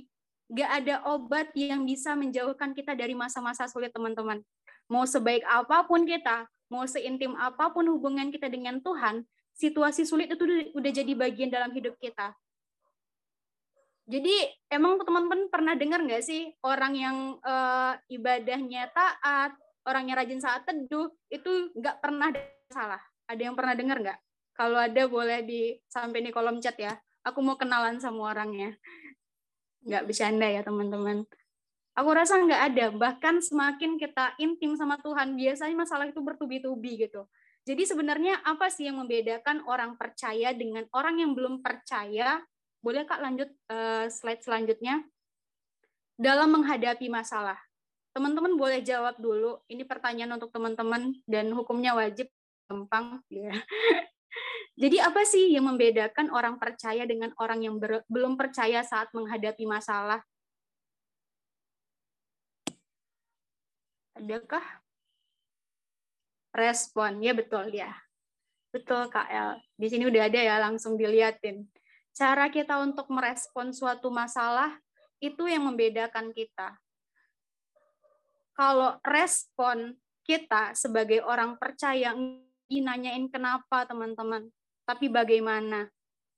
gak 0.49 0.71
ada 0.85 0.95
obat 1.09 1.49
yang 1.57 1.85
bisa 1.85 2.13
menjauhkan 2.13 2.73
kita 2.73 2.93
dari 2.93 3.17
masa-masa 3.17 3.65
sulit 3.65 3.89
teman-teman. 3.93 4.41
Mau 4.89 5.05
sebaik 5.05 5.45
apa 5.45 5.85
pun 5.85 6.05
kita, 6.05 6.45
mau 6.69 6.85
seintim 6.85 7.37
apa 7.37 7.69
pun 7.73 7.85
hubungan 7.89 8.29
kita 8.33 8.49
dengan 8.49 8.81
Tuhan, 8.81 9.25
situasi 9.57 10.05
sulit 10.05 10.29
itu 10.33 10.73
udah 10.73 10.91
jadi 10.93 11.13
bagian 11.13 11.53
dalam 11.53 11.69
hidup 11.73 11.97
kita. 12.01 12.33
Jadi 14.09 14.41
emang 14.73 14.97
teman-teman 15.05 15.53
pernah 15.53 15.77
dengar 15.77 16.01
nggak 16.01 16.25
sih 16.25 16.49
orang 16.65 16.93
yang 16.97 17.17
uh, 17.45 17.93
ibadahnya 18.09 18.89
taat, 18.89 19.53
orang 19.85 20.09
yang 20.09 20.17
rajin 20.17 20.41
saat 20.41 20.65
teduh 20.65 21.13
itu 21.29 21.69
nggak 21.77 22.01
pernah 22.01 22.33
salah. 22.73 22.97
Ada 23.29 23.41
yang 23.45 23.53
pernah 23.53 23.77
dengar 23.77 24.01
nggak? 24.01 24.19
Kalau 24.57 24.81
ada 24.81 25.03
boleh 25.05 25.45
disampaikan 25.45 26.25
di 26.25 26.33
kolom 26.33 26.57
chat 26.57 26.73
ya. 26.81 26.97
Aku 27.21 27.45
mau 27.45 27.53
kenalan 27.53 28.01
sama 28.01 28.33
orangnya. 28.33 28.73
Nggak 29.85 30.09
bercanda 30.09 30.49
ya 30.49 30.65
teman-teman. 30.65 31.29
Aku 31.93 32.09
rasa 32.09 32.41
nggak 32.41 32.61
ada. 32.73 32.85
Bahkan 32.89 33.45
semakin 33.45 34.01
kita 34.01 34.33
intim 34.41 34.73
sama 34.73 34.97
Tuhan, 35.05 35.37
biasanya 35.37 35.75
masalah 35.77 36.09
itu 36.09 36.17
bertubi-tubi 36.17 37.05
gitu. 37.05 37.29
Jadi 37.69 37.85
sebenarnya 37.85 38.41
apa 38.41 38.73
sih 38.73 38.89
yang 38.89 38.97
membedakan 39.03 39.61
orang 39.69 39.93
percaya 40.01 40.49
dengan 40.57 40.89
orang 40.97 41.21
yang 41.21 41.37
belum 41.37 41.61
percaya? 41.61 42.41
Boleh 42.79 43.03
Kak 43.03 43.19
lanjut 43.19 43.49
uh, 43.67 44.07
slide 44.07 44.39
selanjutnya. 44.39 45.03
Dalam 46.19 46.51
menghadapi 46.51 47.07
masalah. 47.11 47.59
Teman-teman 48.11 48.55
boleh 48.59 48.83
jawab 48.83 49.19
dulu. 49.19 49.59
Ini 49.71 49.87
pertanyaan 49.87 50.35
untuk 50.35 50.51
teman-teman 50.51 51.15
dan 51.27 51.51
hukumnya 51.55 51.95
wajib 51.95 52.27
gampang 52.67 53.23
ya. 53.31 53.51
Jadi 54.79 54.95
apa 55.03 55.27
sih 55.27 55.51
yang 55.51 55.67
membedakan 55.67 56.31
orang 56.31 56.55
percaya 56.55 57.03
dengan 57.03 57.35
orang 57.35 57.59
yang 57.67 57.75
ber, 57.75 58.07
belum 58.07 58.39
percaya 58.39 58.79
saat 58.79 59.11
menghadapi 59.11 59.67
masalah? 59.67 60.23
Adakah 64.15 64.63
respon? 66.55 67.19
Ya 67.19 67.35
betul 67.35 67.75
ya. 67.75 67.91
Betul 68.71 69.09
El. 69.11 69.59
Di 69.75 69.87
sini 69.91 70.07
udah 70.07 70.31
ada 70.31 70.39
ya, 70.39 70.55
langsung 70.61 70.95
diliatin. 70.95 71.65
Cara 72.19 72.51
kita 72.51 72.83
untuk 72.83 73.07
merespon 73.07 73.71
suatu 73.71 74.11
masalah 74.11 74.75
itu 75.23 75.47
yang 75.47 75.71
membedakan 75.71 76.35
kita. 76.35 76.75
Kalau 78.51 78.99
respon 79.07 79.95
kita 80.27 80.75
sebagai 80.75 81.23
orang 81.23 81.55
percaya 81.55 82.11
nanyain 82.67 83.31
kenapa 83.31 83.87
teman-teman, 83.87 84.51
tapi 84.83 85.07
bagaimana. 85.07 85.87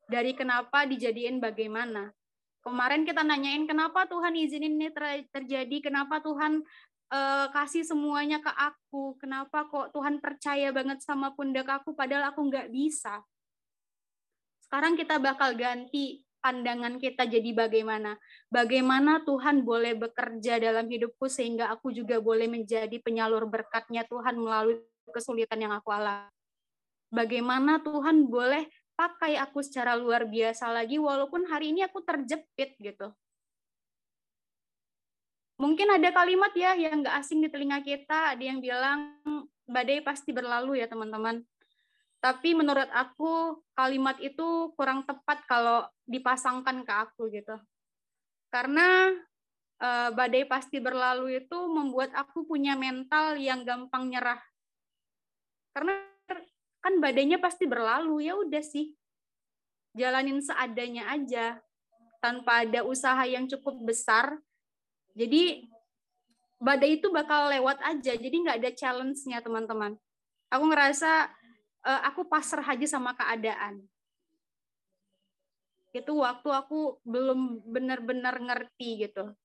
Dari 0.05 0.38
kenapa 0.38 0.85
dijadiin 0.85 1.41
bagaimana. 1.41 2.13
Kemarin 2.61 3.01
kita 3.01 3.25
nanyain 3.25 3.65
kenapa 3.65 4.05
Tuhan 4.05 4.38
izinin 4.38 4.77
ini 4.77 4.93
terjadi, 5.33 5.81
kenapa 5.81 6.21
Tuhan 6.21 6.61
uh, 7.09 7.50
kasih 7.50 7.81
semuanya 7.81 8.38
ke 8.38 8.53
aku, 8.53 9.17
kenapa 9.17 9.65
kok 9.65 9.97
Tuhan 9.97 10.21
percaya 10.21 10.69
banget 10.69 11.01
sama 11.01 11.33
pundak 11.33 11.65
aku 11.65 11.97
padahal 11.97 12.29
aku 12.29 12.45
nggak 12.53 12.69
bisa. 12.69 13.25
Sekarang 14.72 14.96
kita 14.96 15.20
bakal 15.20 15.60
ganti 15.60 16.24
pandangan 16.40 16.96
kita 16.96 17.28
jadi 17.28 17.51
bagaimana. 17.51 18.16
Bagaimana 18.48 19.20
Tuhan 19.28 19.68
boleh 19.68 20.00
bekerja 20.00 20.63
dalam 20.63 20.88
hidupku 20.88 21.28
sehingga 21.28 21.68
aku 21.75 21.92
juga 21.92 22.24
boleh 22.24 22.48
menjadi 22.48 22.96
penyalur 23.04 23.51
berkatnya 23.51 24.08
Tuhan 24.08 24.40
melalui 24.40 24.80
kesulitan 25.12 25.60
yang 25.60 25.75
aku 25.75 25.92
alami. 25.92 26.32
Bagaimana 27.12 27.84
Tuhan 27.84 28.32
boleh 28.32 28.72
pakai 28.96 29.36
aku 29.44 29.60
secara 29.60 30.00
luar 30.00 30.24
biasa 30.32 30.72
lagi 30.72 30.96
walaupun 30.96 31.51
hari 31.51 31.75
ini 31.75 31.84
aku 31.84 32.00
terjepit 32.08 32.80
gitu. 32.80 33.12
Mungkin 35.60 36.00
ada 36.00 36.16
kalimat 36.16 36.56
ya 36.56 36.80
yang 36.80 37.04
nggak 37.04 37.20
asing 37.20 37.44
di 37.44 37.51
telinga 37.51 37.84
kita, 37.84 38.40
ada 38.40 38.40
yang 38.40 38.63
bilang 38.63 39.20
badai 39.68 40.00
pasti 40.00 40.32
berlalu 40.32 40.80
ya 40.80 40.88
teman-teman. 40.88 41.44
Tapi 42.22 42.54
menurut 42.54 42.86
aku 42.94 43.58
kalimat 43.74 44.13
itu 44.22 44.70
kurang 44.78 45.01
tepat 45.10 45.42
kalau 45.50 45.90
dipasangkan 46.06 46.86
ke 46.86 46.94
aku 46.94 47.34
gitu. 47.34 47.58
Karena 48.54 49.10
uh, 49.82 50.13
badai 50.13 50.46
pasti 50.46 50.78
berlalu 50.78 51.42
itu 51.42 51.58
membuat 51.66 52.13
aku 52.13 52.46
punya 52.46 52.78
mental 52.78 53.42
yang 53.42 53.66
gampang 53.66 54.13
nyerah. 54.13 54.38
Karena 55.74 55.98
kan 56.82 56.94
badannya 57.01 57.42
pasti 57.42 57.66
berlalu 57.66 58.30
ya 58.30 58.38
udah 58.38 58.62
sih. 58.62 58.94
Jalanin 59.98 60.46
seadanya 60.46 61.10
aja 61.10 61.58
tanpa 62.22 62.62
ada 62.62 62.86
usaha 62.86 63.25
yang 63.25 63.50
cukup 63.50 63.82
besar. 63.82 64.38
Jadi 65.18 65.66
badai 66.62 67.01
itu 67.01 67.10
bakal 67.10 67.50
lewat 67.50 67.82
aja 67.82 68.13
jadi 68.13 68.32
nggak 68.32 68.58
ada 68.62 68.72
challenge-nya 68.78 69.42
teman-teman. 69.42 69.98
Aku 70.54 70.70
ngerasa 70.70 71.40
uh, 71.85 72.01
aku 72.09 72.25
pasrah 72.25 72.65
aja 72.65 72.88
sama 72.88 73.13
keadaan 73.13 73.81
itu 75.91 76.13
waktu 76.15 76.50
aku 76.50 77.03
belum 77.03 77.67
benar-benar 77.67 78.39
ngerti 78.39 79.07
gitu 79.09 79.35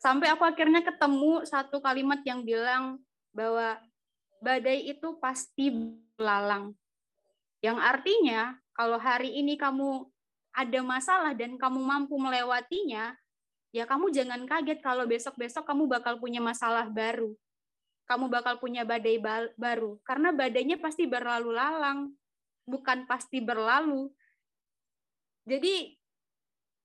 sampai 0.00 0.32
aku 0.32 0.44
akhirnya 0.44 0.84
ketemu 0.84 1.44
satu 1.48 1.80
kalimat 1.80 2.20
yang 2.24 2.44
bilang 2.44 3.00
bahwa 3.32 3.80
badai 4.40 4.88
itu 4.90 5.14
pasti 5.20 5.70
belalang. 6.16 6.72
Yang 7.60 7.78
artinya, 7.78 8.56
kalau 8.72 8.96
hari 8.96 9.36
ini 9.36 9.54
kamu 9.60 10.08
ada 10.50 10.80
masalah 10.80 11.36
dan 11.36 11.60
kamu 11.60 11.78
mampu 11.78 12.16
melewatinya, 12.16 13.14
ya 13.70 13.84
kamu 13.84 14.10
jangan 14.10 14.48
kaget 14.48 14.80
kalau 14.80 15.04
besok-besok 15.04 15.62
kamu 15.68 15.86
bakal 15.86 16.16
punya 16.16 16.40
masalah 16.40 16.88
baru. 16.88 17.36
Kamu 18.10 18.26
bakal 18.26 18.58
punya 18.58 18.82
badai 18.82 19.22
baru. 19.54 20.02
Karena 20.02 20.34
badainya 20.34 20.82
pasti 20.82 21.06
berlalu 21.06 21.54
lalang, 21.54 22.10
bukan 22.66 23.06
pasti 23.06 23.38
berlalu. 23.38 24.10
Jadi, 25.46 25.94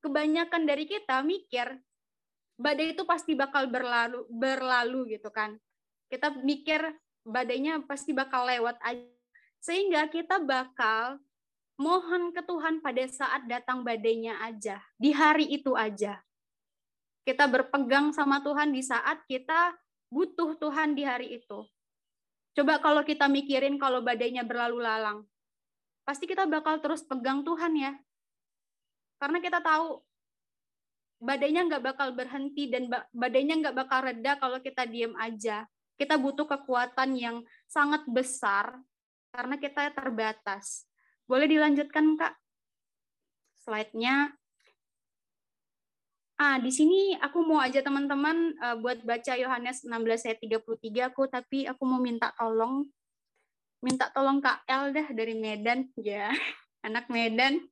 kebanyakan 0.06 0.70
dari 0.70 0.86
kita 0.86 1.26
mikir, 1.26 1.82
badai 2.62 2.94
itu 2.94 3.02
pasti 3.10 3.34
bakal 3.34 3.66
berlalu, 3.74 4.30
berlalu 4.30 5.18
gitu 5.18 5.34
kan. 5.34 5.58
Kita 6.14 6.30
mikir 6.46 6.94
badainya 7.26 7.82
pasti 7.90 8.14
bakal 8.14 8.46
lewat 8.46 8.78
aja. 8.86 9.10
Sehingga 9.58 10.06
kita 10.14 10.38
bakal 10.46 11.18
mohon 11.82 12.30
ke 12.32 12.46
Tuhan 12.46 12.86
pada 12.86 13.02
saat 13.10 13.50
datang 13.50 13.82
badainya 13.82 14.38
aja, 14.46 14.78
di 14.96 15.10
hari 15.10 15.50
itu 15.50 15.74
aja. 15.74 16.22
Kita 17.26 17.50
berpegang 17.50 18.14
sama 18.14 18.46
Tuhan 18.46 18.70
di 18.70 18.86
saat 18.86 19.26
kita 19.26 19.74
butuh 20.10 20.58
Tuhan 20.58 20.94
di 20.94 21.04
hari 21.06 21.42
itu. 21.42 21.66
Coba 22.56 22.80
kalau 22.80 23.04
kita 23.04 23.28
mikirin 23.28 23.76
kalau 23.76 24.00
badainya 24.00 24.48
berlalu 24.48 24.80
lalang, 24.80 25.28
pasti 26.08 26.24
kita 26.24 26.48
bakal 26.48 26.80
terus 26.80 27.04
pegang 27.04 27.44
Tuhan 27.44 27.74
ya. 27.76 27.94
Karena 29.20 29.44
kita 29.44 29.60
tahu 29.60 30.00
badainya 31.20 31.68
nggak 31.68 31.84
bakal 31.84 32.16
berhenti 32.16 32.72
dan 32.72 32.88
badainya 33.12 33.60
nggak 33.60 33.76
bakal 33.76 34.00
reda 34.08 34.40
kalau 34.40 34.60
kita 34.64 34.88
diem 34.88 35.12
aja. 35.20 35.68
Kita 35.96 36.20
butuh 36.20 36.44
kekuatan 36.44 37.16
yang 37.16 37.38
sangat 37.72 38.04
besar 38.08 38.76
karena 39.32 39.56
kita 39.56 39.92
terbatas. 39.96 40.88
Boleh 41.24 41.48
dilanjutkan, 41.48 42.20
Kak? 42.20 42.36
Slide-nya. 43.64 44.36
Ah, 46.36 46.60
di 46.60 46.68
sini 46.68 47.16
aku 47.24 47.48
mau 47.48 47.64
aja 47.64 47.80
teman-teman 47.80 48.60
uh, 48.60 48.76
buat 48.84 49.00
baca 49.08 49.40
Yohanes 49.40 49.88
16 49.88 50.28
ayat 50.28 50.40
33 50.44 51.08
aku 51.08 51.32
tapi 51.32 51.64
aku 51.64 51.88
mau 51.88 51.96
minta 52.04 52.36
tolong 52.36 52.84
minta 53.80 54.12
tolong 54.12 54.44
Kak 54.44 54.68
El 54.68 54.92
dah 54.92 55.08
dari 55.16 55.32
Medan 55.40 55.88
ya. 55.96 56.36
Anak 56.88 57.08
Medan. 57.08 57.64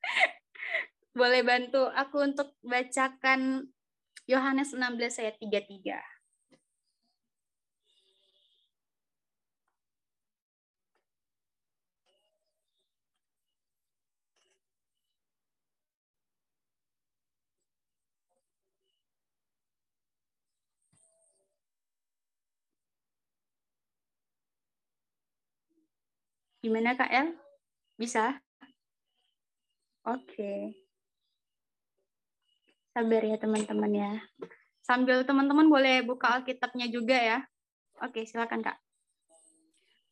Boleh 1.20 1.44
bantu 1.44 1.84
aku 1.92 2.24
untuk 2.24 2.56
bacakan 2.64 3.68
Yohanes 4.24 4.72
16 4.72 5.20
ayat 5.20 5.36
33. 5.36 6.15
Gimana 26.66 26.98
Kak 26.98 27.14
El? 27.14 27.30
Bisa? 27.94 28.42
Oke. 30.02 30.74
Sabar 32.90 33.22
ya 33.22 33.38
teman-teman 33.38 33.92
ya. 33.94 34.10
Sambil 34.82 35.22
teman-teman 35.22 35.70
boleh 35.70 36.02
buka 36.02 36.34
Alkitabnya 36.34 36.90
juga 36.90 37.14
ya. 37.14 37.38
Oke, 38.02 38.26
silakan 38.26 38.66
Kak. 38.66 38.82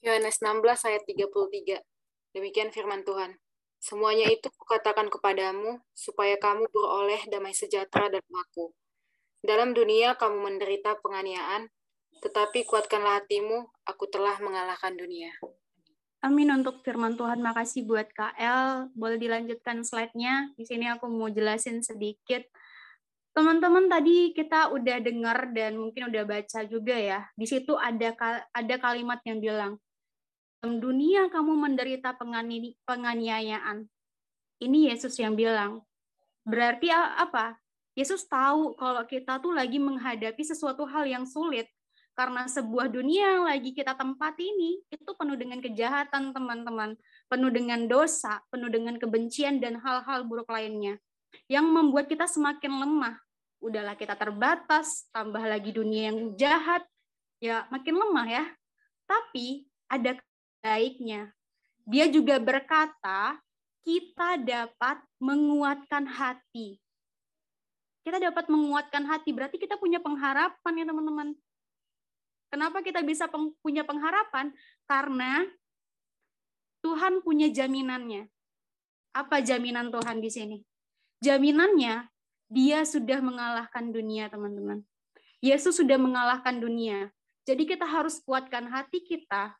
Yohanes 0.07 0.39
16 0.39 0.63
ayat 0.95 1.03
33. 1.03 1.83
Demikian 2.31 2.71
firman 2.71 3.03
Tuhan. 3.03 3.35
Semuanya 3.83 4.31
itu 4.31 4.47
kukatakan 4.55 5.11
kepadamu, 5.11 5.83
supaya 5.91 6.39
kamu 6.39 6.71
beroleh 6.71 7.19
damai 7.35 7.51
sejahtera 7.51 8.15
dan 8.15 8.23
aku. 8.31 8.71
Dalam 9.43 9.75
dunia 9.75 10.15
kamu 10.15 10.39
menderita 10.39 11.03
penganiayaan, 11.03 11.67
tetapi 12.23 12.63
kuatkanlah 12.63 13.27
hatimu, 13.27 13.75
aku 13.91 14.07
telah 14.07 14.39
mengalahkan 14.39 14.95
dunia. 14.95 15.35
Amin 16.25 16.49
untuk 16.49 16.81
firman 16.81 17.21
Tuhan. 17.21 17.45
Makasih 17.45 17.85
buat 17.85 18.09
KL. 18.16 18.88
Boleh 18.97 19.21
dilanjutkan 19.21 19.85
slide-nya. 19.85 20.57
Di 20.57 20.64
sini 20.64 20.88
aku 20.88 21.04
mau 21.04 21.28
jelasin 21.28 21.85
sedikit. 21.85 22.49
Teman-teman 23.37 23.93
tadi 23.93 24.33
kita 24.33 24.73
udah 24.73 25.04
dengar 25.04 25.52
dan 25.52 25.76
mungkin 25.76 26.09
udah 26.09 26.25
baca 26.25 26.64
juga 26.64 26.97
ya. 26.97 27.28
Di 27.37 27.45
situ 27.45 27.76
ada 27.76 28.16
ada 28.57 28.75
kalimat 28.81 29.21
yang 29.28 29.37
bilang, 29.37 29.76
dalam 30.64 30.81
dunia 30.81 31.28
kamu 31.28 31.61
menderita 31.61 32.16
pengani, 32.16 32.73
penganiayaan. 32.88 33.85
Ini 34.64 34.97
Yesus 34.97 35.21
yang 35.21 35.37
bilang. 35.37 35.85
Berarti 36.49 36.88
apa? 36.95 37.61
Yesus 37.93 38.25
tahu 38.25 38.73
kalau 38.81 39.04
kita 39.04 39.45
tuh 39.45 39.52
lagi 39.52 39.76
menghadapi 39.76 40.40
sesuatu 40.40 40.88
hal 40.88 41.04
yang 41.04 41.28
sulit 41.28 41.69
karena 42.14 42.47
sebuah 42.47 42.87
dunia 42.94 43.38
yang 43.38 43.44
lagi 43.50 43.75
kita 43.75 43.99
tempat 43.99 44.38
ini 44.38 44.78
itu 44.87 45.11
penuh 45.18 45.35
dengan 45.35 45.59
kejahatan 45.59 46.30
teman-teman, 46.30 46.94
penuh 47.26 47.50
dengan 47.50 47.90
dosa, 47.90 48.38
penuh 48.54 48.71
dengan 48.71 48.94
kebencian 48.97 49.59
dan 49.59 49.83
hal-hal 49.83 50.23
buruk 50.23 50.47
lainnya 50.47 51.02
yang 51.50 51.66
membuat 51.66 52.06
kita 52.06 52.30
semakin 52.30 52.71
lemah. 52.71 53.18
Udahlah 53.59 53.99
kita 53.99 54.14
terbatas, 54.14 55.11
tambah 55.11 55.42
lagi 55.42 55.75
dunia 55.75 56.14
yang 56.14 56.38
jahat, 56.38 56.87
ya 57.42 57.66
makin 57.75 57.99
lemah 57.99 58.26
ya. 58.30 58.44
Tapi 59.04 59.66
ada 59.90 60.16
baiknya. 60.62 61.35
Dia 61.85 62.09
juga 62.09 62.38
berkata, 62.40 63.37
kita 63.85 64.40
dapat 64.40 65.03
menguatkan 65.20 66.09
hati. 66.09 66.81
Kita 68.05 68.20
dapat 68.20 68.48
menguatkan 68.48 69.05
hati, 69.09 69.33
berarti 69.33 69.57
kita 69.57 69.81
punya 69.81 70.00
pengharapan 70.00 70.72
ya 70.77 70.85
teman-teman 70.88 71.33
Kenapa 72.55 72.87
kita 72.87 73.03
bisa 73.03 73.27
peng, 73.27 73.51
punya 73.67 73.83
pengharapan? 73.83 74.55
Karena 74.87 75.43
Tuhan 76.87 77.19
punya 77.27 77.51
jaminannya. 77.51 78.31
Apa 79.11 79.43
jaminan 79.43 79.90
Tuhan 79.90 80.23
di 80.23 80.31
sini? 80.31 80.59
Jaminannya 81.19 82.07
dia 82.47 82.87
sudah 82.87 83.19
mengalahkan 83.19 83.90
dunia, 83.90 84.31
teman-teman. 84.31 84.87
Yesus 85.43 85.83
sudah 85.83 85.99
mengalahkan 85.99 86.62
dunia. 86.62 87.11
Jadi 87.43 87.75
kita 87.75 87.90
harus 87.90 88.23
kuatkan 88.23 88.71
hati 88.71 89.03
kita. 89.03 89.59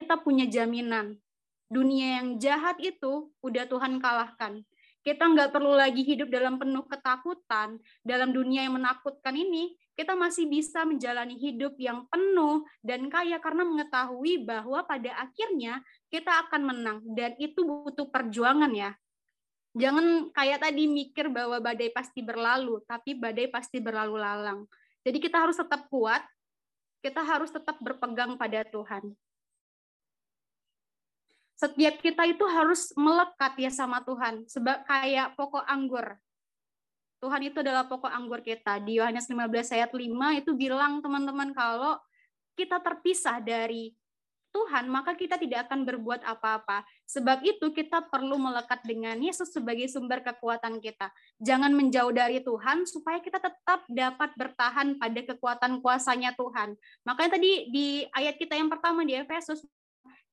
Kita 0.00 0.16
punya 0.16 0.48
jaminan. 0.48 1.20
Dunia 1.68 2.24
yang 2.24 2.40
jahat 2.40 2.80
itu 2.80 3.28
udah 3.44 3.68
Tuhan 3.68 4.00
kalahkan. 4.00 4.64
Kita 5.02 5.26
nggak 5.26 5.50
perlu 5.50 5.74
lagi 5.74 6.06
hidup 6.06 6.30
dalam 6.30 6.62
penuh 6.62 6.86
ketakutan, 6.86 7.74
dalam 8.06 8.30
dunia 8.30 8.62
yang 8.62 8.78
menakutkan 8.78 9.34
ini 9.34 9.74
kita 9.92 10.16
masih 10.16 10.48
bisa 10.48 10.88
menjalani 10.88 11.36
hidup 11.36 11.76
yang 11.76 12.08
penuh 12.08 12.64
dan 12.80 13.12
kaya 13.12 13.36
karena 13.42 13.66
mengetahui 13.66 14.46
bahwa 14.46 14.86
pada 14.88 15.12
akhirnya 15.20 15.84
kita 16.08 16.48
akan 16.48 16.62
menang 16.64 16.98
dan 17.12 17.36
itu 17.36 17.66
butuh 17.66 18.08
perjuangan 18.08 18.72
ya. 18.72 18.96
Jangan 19.72 20.30
kayak 20.36 20.68
tadi 20.68 20.84
mikir 20.84 21.32
bahwa 21.32 21.56
badai 21.56 21.88
pasti 21.92 22.20
berlalu, 22.20 22.84
tapi 22.84 23.16
badai 23.16 23.48
pasti 23.48 23.80
berlalu 23.80 24.20
lalang. 24.20 24.68
Jadi 25.00 25.18
kita 25.18 25.40
harus 25.48 25.56
tetap 25.56 25.88
kuat, 25.88 26.20
kita 27.00 27.24
harus 27.24 27.48
tetap 27.48 27.80
berpegang 27.80 28.36
pada 28.36 28.62
Tuhan. 28.68 29.16
Setiap 31.56 32.02
kita 32.02 32.26
itu 32.26 32.42
harus 32.48 32.90
melekat 32.98 33.54
ya 33.60 33.70
sama 33.70 34.02
Tuhan, 34.02 34.44
sebab 34.50 34.82
kayak 34.88 35.38
pokok 35.38 35.62
anggur 35.64 36.18
Tuhan 37.22 37.38
itu 37.46 37.62
adalah 37.62 37.86
pokok 37.86 38.10
anggur 38.10 38.42
kita. 38.42 38.82
Di 38.82 38.98
Yohanes 38.98 39.30
15 39.30 39.78
ayat 39.78 39.94
5 39.94 40.10
itu 40.42 40.50
bilang 40.58 40.98
teman-teman 40.98 41.54
kalau 41.54 41.94
kita 42.58 42.82
terpisah 42.82 43.38
dari 43.38 43.94
Tuhan, 44.52 44.90
maka 44.90 45.16
kita 45.16 45.40
tidak 45.40 45.70
akan 45.70 45.86
berbuat 45.86 46.26
apa-apa. 46.28 46.84
Sebab 47.08 47.40
itu 47.46 47.72
kita 47.72 48.04
perlu 48.10 48.36
melekat 48.36 48.84
dengan 48.84 49.16
Yesus 49.16 49.54
sebagai 49.54 49.88
sumber 49.88 50.20
kekuatan 50.20 50.82
kita. 50.82 51.08
Jangan 51.40 51.72
menjauh 51.72 52.12
dari 52.12 52.42
Tuhan 52.44 52.84
supaya 52.84 53.22
kita 53.22 53.40
tetap 53.40 53.86
dapat 53.88 54.30
bertahan 54.36 55.00
pada 55.00 55.20
kekuatan 55.24 55.80
kuasanya 55.80 56.36
Tuhan. 56.36 56.76
Makanya 57.06 57.38
tadi 57.38 57.70
di 57.72 58.04
ayat 58.12 58.36
kita 58.36 58.58
yang 58.58 58.68
pertama 58.68 59.06
di 59.06 59.16
Efesus, 59.16 59.64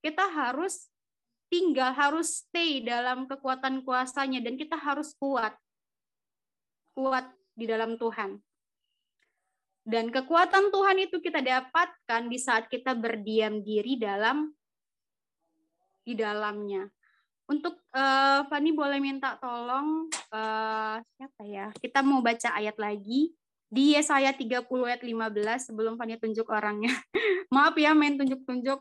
kita 0.04 0.26
harus 0.26 0.90
tinggal, 1.50 1.92
harus 1.92 2.46
stay 2.46 2.80
dalam 2.86 3.26
kekuatan 3.26 3.82
kuasanya 3.82 4.40
dan 4.40 4.56
kita 4.56 4.78
harus 4.78 5.18
kuat 5.18 5.58
kuat 6.94 7.26
di 7.56 7.66
dalam 7.68 7.96
Tuhan. 7.96 8.40
Dan 9.90 10.14
kekuatan 10.14 10.70
Tuhan 10.70 10.98
itu 11.02 11.18
kita 11.18 11.42
dapatkan 11.42 12.30
di 12.30 12.38
saat 12.38 12.70
kita 12.70 12.94
berdiam 12.94 13.64
diri 13.66 13.98
dalam 13.98 14.54
di 16.06 16.14
dalamnya. 16.14 16.86
Untuk 17.50 17.82
uh, 17.98 18.46
Fani 18.46 18.70
boleh 18.70 19.02
minta 19.02 19.34
tolong 19.42 20.06
uh, 20.30 21.02
siapa 21.18 21.42
ya? 21.50 21.74
Kita 21.74 22.06
mau 22.06 22.22
baca 22.22 22.54
ayat 22.54 22.78
lagi 22.78 23.34
di 23.66 23.98
Yesaya 23.98 24.30
30 24.30 24.70
ayat 24.86 25.02
15 25.02 25.74
sebelum 25.74 25.98
Fani 25.98 26.22
tunjuk 26.22 26.46
orangnya. 26.54 26.94
Maaf 27.54 27.74
ya 27.74 27.98
main 27.98 28.14
tunjuk-tunjuk. 28.14 28.80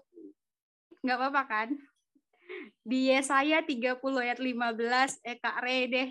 Nggak 1.01 1.17
apa-apa 1.17 1.43
kan? 1.49 1.69
Di 2.83 3.13
Yesaya 3.13 3.61
30 3.61 4.01
ayat 4.01 4.39
15 4.41 5.21
eh 5.25 5.37
Kak 5.37 5.59
Re 5.61 5.79
deh 5.87 6.09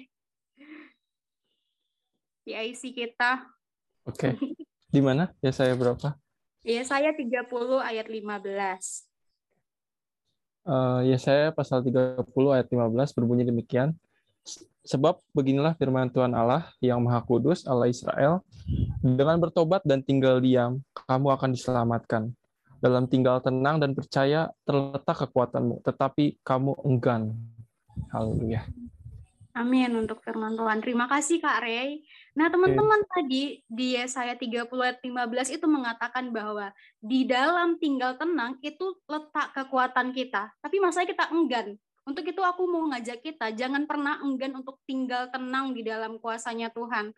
PIC 2.48 2.96
kita. 2.96 3.44
Oke. 4.08 4.32
Okay. 4.32 4.34
Di 4.88 5.04
mana? 5.04 5.36
Ya 5.44 5.52
saya 5.52 5.76
berapa? 5.76 6.16
Ya 6.64 6.80
saya 6.88 7.12
30 7.12 7.44
ayat 7.84 8.08
15. 8.08 8.24
Uh, 10.68 11.00
ya 11.04 11.20
saya 11.20 11.52
pasal 11.52 11.84
30 11.84 12.24
ayat 12.56 12.68
15 12.72 13.16
berbunyi 13.16 13.44
demikian. 13.44 13.92
Sebab 14.88 15.20
beginilah 15.36 15.76
firman 15.76 16.08
Tuhan 16.08 16.32
Allah 16.32 16.72
yang 16.80 17.04
Maha 17.04 17.20
Kudus, 17.20 17.68
Allah 17.68 17.92
Israel, 17.92 18.40
dengan 19.04 19.36
bertobat 19.36 19.84
dan 19.84 20.00
tinggal 20.00 20.40
diam, 20.40 20.80
kamu 20.96 21.36
akan 21.36 21.52
diselamatkan. 21.52 22.32
Dalam 22.78 23.10
tinggal 23.10 23.42
tenang 23.42 23.82
dan 23.82 23.98
percaya 23.98 24.54
terletak 24.64 25.26
kekuatanmu, 25.26 25.82
tetapi 25.82 26.38
kamu 26.46 26.78
enggan. 26.86 27.34
Haleluya. 28.14 28.66
Amin 29.58 29.90
untuk 29.98 30.22
firman 30.22 30.54
Tuhan. 30.54 30.86
Terima 30.86 31.10
kasih 31.10 31.42
Kak 31.42 31.66
Ray. 31.66 32.06
Nah, 32.38 32.46
teman-teman 32.54 33.02
okay. 33.02 33.10
tadi 33.10 33.44
di 33.66 33.98
Yesaya 33.98 34.38
30 34.38 34.70
ayat 34.70 35.02
15 35.02 35.58
itu 35.58 35.66
mengatakan 35.66 36.30
bahwa 36.30 36.70
di 37.02 37.26
dalam 37.26 37.82
tinggal 37.82 38.14
tenang 38.22 38.62
itu 38.62 38.94
letak 39.10 39.58
kekuatan 39.58 40.14
kita. 40.14 40.54
Tapi 40.62 40.78
masa 40.78 41.10
kita 41.10 41.34
enggan. 41.34 41.74
Untuk 42.06 42.22
itu 42.24 42.40
aku 42.40 42.70
mau 42.70 42.86
ngajak 42.94 43.26
kita 43.26 43.52
jangan 43.58 43.90
pernah 43.90 44.22
enggan 44.22 44.56
untuk 44.62 44.78
tinggal 44.86 45.28
tenang 45.34 45.74
di 45.74 45.82
dalam 45.82 46.22
kuasanya 46.22 46.70
Tuhan. 46.70 47.10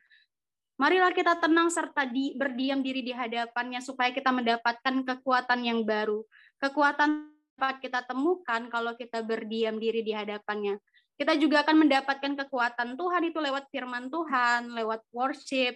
Marilah 0.80 1.12
kita 1.12 1.36
tenang 1.44 1.68
serta 1.68 2.08
di, 2.08 2.32
berdiam 2.40 2.80
diri 2.80 3.04
di 3.04 3.12
hadapannya 3.12 3.84
supaya 3.84 4.16
kita 4.16 4.32
mendapatkan 4.32 5.04
kekuatan 5.04 5.60
yang 5.68 5.84
baru. 5.84 6.24
Kekuatan 6.56 7.36
dapat 7.60 7.84
kita 7.84 8.08
temukan 8.08 8.72
kalau 8.72 8.96
kita 8.96 9.20
berdiam 9.20 9.76
diri 9.76 10.00
di 10.00 10.16
hadapannya 10.16 10.80
Kita 11.20 11.36
juga 11.36 11.68
akan 11.68 11.84
mendapatkan 11.84 12.32
kekuatan 12.48 12.96
Tuhan 12.96 13.28
itu 13.28 13.44
lewat 13.44 13.68
firman 13.76 14.08
Tuhan, 14.08 14.72
lewat 14.72 15.04
worship, 15.12 15.76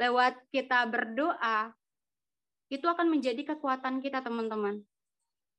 lewat 0.00 0.40
kita 0.48 0.88
berdoa. 0.88 1.68
Itu 2.72 2.88
akan 2.88 3.12
menjadi 3.12 3.44
kekuatan 3.44 4.00
kita, 4.00 4.24
teman-teman. 4.24 4.80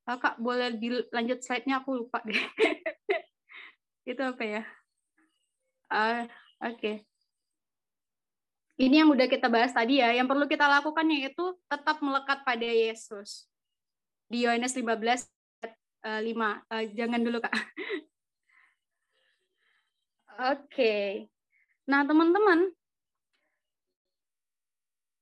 Kak, 0.02 0.42
boleh 0.42 0.74
dilanjut 0.74 1.38
slide-nya? 1.38 1.86
Aku 1.86 2.02
lupa 2.02 2.18
deh. 2.26 2.34
itu 4.10 4.18
apa 4.18 4.42
ya? 4.42 4.62
Uh, 5.86 6.26
Oke. 6.66 6.74
Okay. 6.82 6.96
Ini 8.82 9.06
yang 9.06 9.14
udah 9.14 9.30
kita 9.30 9.46
bahas 9.46 9.70
tadi 9.70 10.02
ya. 10.02 10.10
Yang 10.10 10.26
perlu 10.34 10.50
kita 10.50 10.66
lakukan 10.66 11.06
yaitu 11.06 11.54
tetap 11.70 12.02
melekat 12.02 12.42
pada 12.42 12.66
Yesus. 12.66 13.46
Di 14.26 14.42
Yohanes 14.42 14.74
15 14.74 15.30
5. 16.02 16.02
Uh, 16.02 16.84
jangan 16.90 17.22
dulu, 17.22 17.38
Kak. 17.38 17.54
Oke. 20.50 21.30
Nah, 21.86 22.02
teman-teman, 22.02 22.74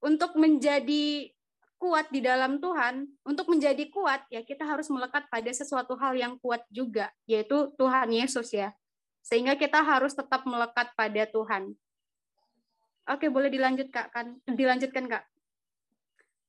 untuk 0.01 0.33
menjadi 0.40 1.29
kuat 1.77 2.09
di 2.09 2.25
dalam 2.25 2.64
Tuhan, 2.64 3.09
untuk 3.29 3.53
menjadi 3.53 3.88
kuat 3.92 4.25
ya 4.33 4.44
kita 4.44 4.64
harus 4.64 4.88
melekat 4.88 5.29
pada 5.29 5.49
sesuatu 5.53 5.96
hal 6.01 6.16
yang 6.16 6.40
kuat 6.40 6.64
juga, 6.73 7.12
yaitu 7.29 7.68
Tuhan 7.77 8.09
Yesus 8.09 8.53
ya. 8.57 8.73
Sehingga 9.20 9.53
kita 9.61 9.85
harus 9.85 10.16
tetap 10.16 10.49
melekat 10.49 10.96
pada 10.96 11.29
Tuhan. 11.29 11.77
Oke, 13.11 13.27
boleh 13.27 13.51
dilanjutkan 13.51 14.07
kan? 14.14 14.38
Dilanjutkan, 14.46 15.11
Kak. 15.11 15.27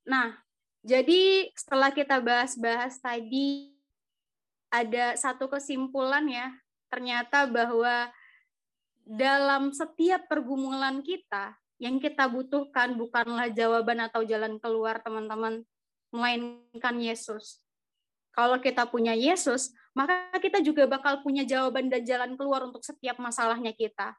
Nah, 0.06 0.38
jadi 0.86 1.50
setelah 1.58 1.90
kita 1.90 2.22
bahas-bahas 2.22 3.02
tadi 3.02 3.74
ada 4.70 5.18
satu 5.18 5.50
kesimpulan 5.50 6.26
ya, 6.30 6.54
ternyata 6.94 7.50
bahwa 7.50 8.14
dalam 9.02 9.74
setiap 9.74 10.30
pergumulan 10.30 11.02
kita, 11.02 11.58
yang 11.82 11.98
kita 11.98 12.30
butuhkan 12.30 12.94
bukanlah 12.94 13.50
jawaban 13.50 14.06
atau 14.06 14.22
jalan 14.22 14.62
keluar, 14.62 15.02
teman-teman, 15.02 15.66
melainkan 16.14 16.96
Yesus. 17.02 17.58
Kalau 18.38 18.62
kita 18.62 18.86
punya 18.86 19.18
Yesus, 19.18 19.74
maka 19.98 20.30
kita 20.38 20.62
juga 20.62 20.86
bakal 20.86 21.26
punya 21.26 21.42
jawaban 21.42 21.90
dan 21.90 22.06
jalan 22.06 22.38
keluar 22.38 22.64
untuk 22.64 22.86
setiap 22.86 23.18
masalahnya 23.18 23.74
kita. 23.74 24.14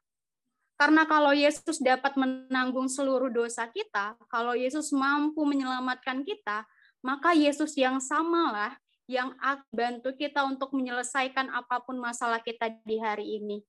Karena 0.82 1.06
kalau 1.06 1.30
Yesus 1.30 1.78
dapat 1.78 2.18
menanggung 2.18 2.90
seluruh 2.90 3.30
dosa 3.30 3.70
kita, 3.70 4.18
kalau 4.26 4.58
Yesus 4.58 4.90
mampu 4.90 5.46
menyelamatkan 5.46 6.26
kita, 6.26 6.66
maka 7.06 7.38
Yesus 7.38 7.78
yang 7.78 8.02
samalah 8.02 8.74
yang 9.06 9.30
akan 9.38 9.62
bantu 9.70 10.10
kita 10.18 10.42
untuk 10.42 10.74
menyelesaikan 10.74 11.54
apa 11.54 11.86
pun 11.86 12.02
masalah 12.02 12.42
kita 12.42 12.66
di 12.82 12.98
hari 12.98 13.38
ini 13.38 13.62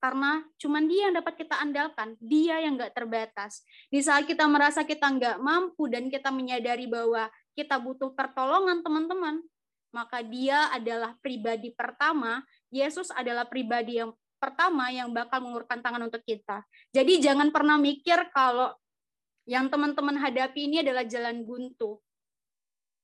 karena 0.00 0.40
cuman 0.56 0.88
dia 0.88 1.12
yang 1.12 1.14
dapat 1.20 1.34
kita 1.36 1.60
andalkan, 1.60 2.16
dia 2.24 2.56
yang 2.64 2.80
nggak 2.80 2.96
terbatas. 2.96 3.60
Di 3.92 4.00
saat 4.00 4.24
kita 4.24 4.48
merasa 4.48 4.80
kita 4.82 5.04
nggak 5.04 5.36
mampu 5.44 5.92
dan 5.92 6.08
kita 6.08 6.32
menyadari 6.32 6.88
bahwa 6.88 7.28
kita 7.52 7.76
butuh 7.76 8.16
pertolongan 8.16 8.80
teman-teman, 8.80 9.44
maka 9.92 10.24
dia 10.24 10.72
adalah 10.72 11.20
pribadi 11.20 11.76
pertama, 11.76 12.40
Yesus 12.72 13.12
adalah 13.12 13.44
pribadi 13.44 14.00
yang 14.00 14.16
pertama 14.40 14.88
yang 14.88 15.12
bakal 15.12 15.44
mengurungkan 15.44 15.84
tangan 15.84 16.08
untuk 16.08 16.24
kita. 16.24 16.64
Jadi 16.90 17.20
jangan 17.20 17.52
pernah 17.52 17.76
mikir 17.76 18.32
kalau 18.32 18.72
yang 19.44 19.68
teman-teman 19.68 20.16
hadapi 20.16 20.66
ini 20.66 20.80
adalah 20.80 21.04
jalan 21.04 21.44
buntu. 21.44 22.00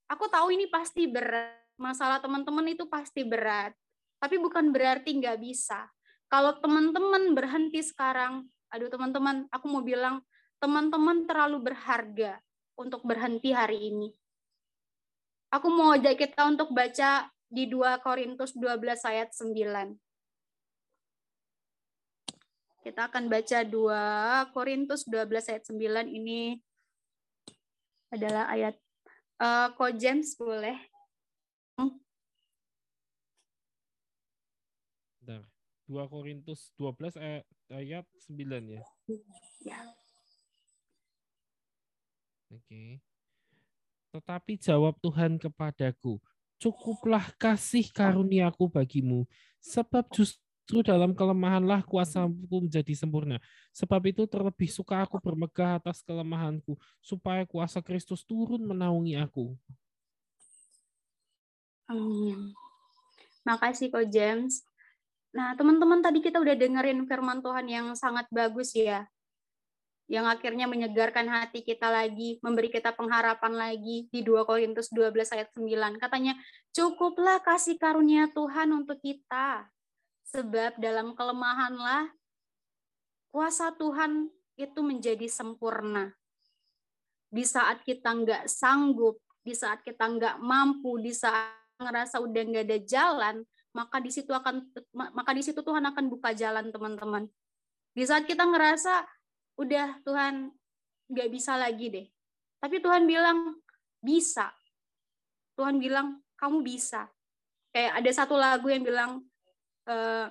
Aku 0.09 0.25
tahu 0.27 0.55
ini 0.55 0.65
pasti 0.65 1.05
berat, 1.05 1.53
masalah 1.77 2.17
teman-teman 2.17 2.65
itu 2.73 2.89
pasti 2.89 3.21
berat, 3.21 3.75
tapi 4.17 4.41
bukan 4.41 4.71
berarti 4.73 5.13
nggak 5.13 5.37
bisa 5.37 5.85
kalau 6.27 6.59
teman-teman 6.59 7.31
berhenti 7.31 7.79
sekarang, 7.79 8.51
aduh 8.67 8.91
teman-teman, 8.91 9.47
aku 9.47 9.65
mau 9.71 9.79
bilang 9.79 10.19
teman-teman 10.59 11.23
terlalu 11.23 11.71
berharga 11.71 12.43
untuk 12.75 13.07
berhenti 13.07 13.55
hari 13.55 13.95
ini. 13.95 14.11
Aku 15.47 15.71
mau 15.71 15.95
ajak 15.95 16.19
kita 16.19 16.43
untuk 16.51 16.75
baca 16.75 17.31
di 17.47 17.63
2 17.71 18.03
Korintus 18.03 18.51
12 18.59 19.07
ayat 19.07 19.31
9. 19.31 19.95
Kita 22.87 23.11
akan 23.11 23.27
baca 23.27 23.67
2 23.67 24.55
Korintus 24.55 25.03
12 25.11 25.27
ayat 25.51 25.63
9 25.67 26.07
ini 26.07 26.55
adalah 28.07 28.47
ayat 28.47 28.79
uh, 29.43 29.75
Ko 29.75 29.91
James 29.91 30.31
boleh. 30.39 30.79
Bentar. 35.19 35.43
2 35.91 35.99
Korintus 36.07 36.71
12 36.79 37.19
ayat, 37.19 37.43
ayat 37.75 38.07
9 38.31 38.39
ya. 38.71 38.79
Ya. 39.67 39.79
Oke. 42.47 42.71
Okay. 42.71 42.89
Tetapi 44.15 44.63
jawab 44.63 44.95
Tuhan 45.03 45.35
kepadaku, 45.35 46.23
cukuplah 46.55 47.35
kasih 47.35 47.91
karuniaku 47.91 48.71
bagimu, 48.71 49.27
sebab 49.59 50.07
justru 50.15 50.46
dalam 50.83 51.15
kelemahanlah 51.15 51.87
kuasaku 51.87 52.67
menjadi 52.67 52.91
sempurna. 52.91 53.39
Sebab 53.71 54.03
itu 54.11 54.27
terlebih 54.27 54.67
suka 54.67 55.07
aku 55.07 55.15
bermegah 55.23 55.79
atas 55.79 56.03
kelemahanku, 56.03 56.75
supaya 56.99 57.47
kuasa 57.47 57.79
Kristus 57.79 58.27
turun 58.27 58.67
menaungi 58.67 59.15
aku. 59.15 59.55
Amin. 61.87 62.51
Makasih 63.47 63.87
kok 63.87 64.11
James. 64.11 64.59
Nah, 65.31 65.55
teman-teman 65.55 66.03
tadi 66.03 66.19
kita 66.19 66.43
udah 66.43 66.55
dengerin 66.59 67.07
firman 67.07 67.39
Tuhan 67.39 67.65
yang 67.71 67.87
sangat 67.95 68.27
bagus 68.27 68.75
ya. 68.75 69.07
Yang 70.07 70.39
akhirnya 70.39 70.67
menyegarkan 70.67 71.27
hati 71.27 71.63
kita 71.63 71.87
lagi, 71.87 72.39
memberi 72.43 72.71
kita 72.71 72.95
pengharapan 72.95 73.55
lagi 73.55 74.07
di 74.11 74.19
2 74.23 74.43
Korintus 74.43 74.91
12 74.91 75.31
ayat 75.31 75.51
9. 75.55 75.99
Katanya, 75.99 76.35
cukuplah 76.75 77.39
kasih 77.43 77.79
karunia 77.79 78.27
Tuhan 78.35 78.71
untuk 78.71 78.99
kita. 78.99 79.67
Sebab 80.27 80.75
dalam 80.79 81.15
kelemahanlah 81.15 82.11
kuasa 83.31 83.71
Tuhan 83.75 84.27
itu 84.59 84.79
menjadi 84.83 85.29
sempurna. 85.31 86.11
Di 87.31 87.47
saat 87.47 87.83
kita 87.87 88.11
nggak 88.11 88.43
sanggup, 88.49 89.21
di 89.45 89.55
saat 89.55 89.79
kita 89.85 90.03
nggak 90.03 90.35
mampu, 90.43 90.99
di 90.99 91.15
saat 91.15 91.55
ngerasa 91.77 92.19
udah 92.19 92.43
nggak 92.43 92.65
ada 92.65 92.79
jalan, 92.83 93.35
maka 93.71 94.01
di 94.01 94.09
situ 94.09 94.33
akan 94.33 94.65
maka 95.13 95.31
di 95.37 95.43
situ 95.45 95.61
Tuhan 95.61 95.85
akan 95.85 96.05
buka 96.09 96.33
jalan 96.33 96.73
teman-teman. 96.73 97.29
Di 97.93 98.03
saat 98.03 98.25
kita 98.25 98.43
ngerasa 98.43 99.05
udah 99.61 100.01
Tuhan 100.01 100.49
nggak 101.07 101.29
bisa 101.29 101.55
lagi 101.55 101.87
deh, 101.93 102.07
tapi 102.59 102.81
Tuhan 102.81 103.05
bilang 103.05 103.61
bisa. 104.01 104.51
Tuhan 105.55 105.77
bilang 105.77 106.19
kamu 106.35 106.65
bisa. 106.65 107.07
Kayak 107.71 108.01
ada 108.01 108.11
satu 108.13 108.35
lagu 108.37 108.67
yang 108.69 108.81
bilang 108.85 109.21
eh, 109.87 110.27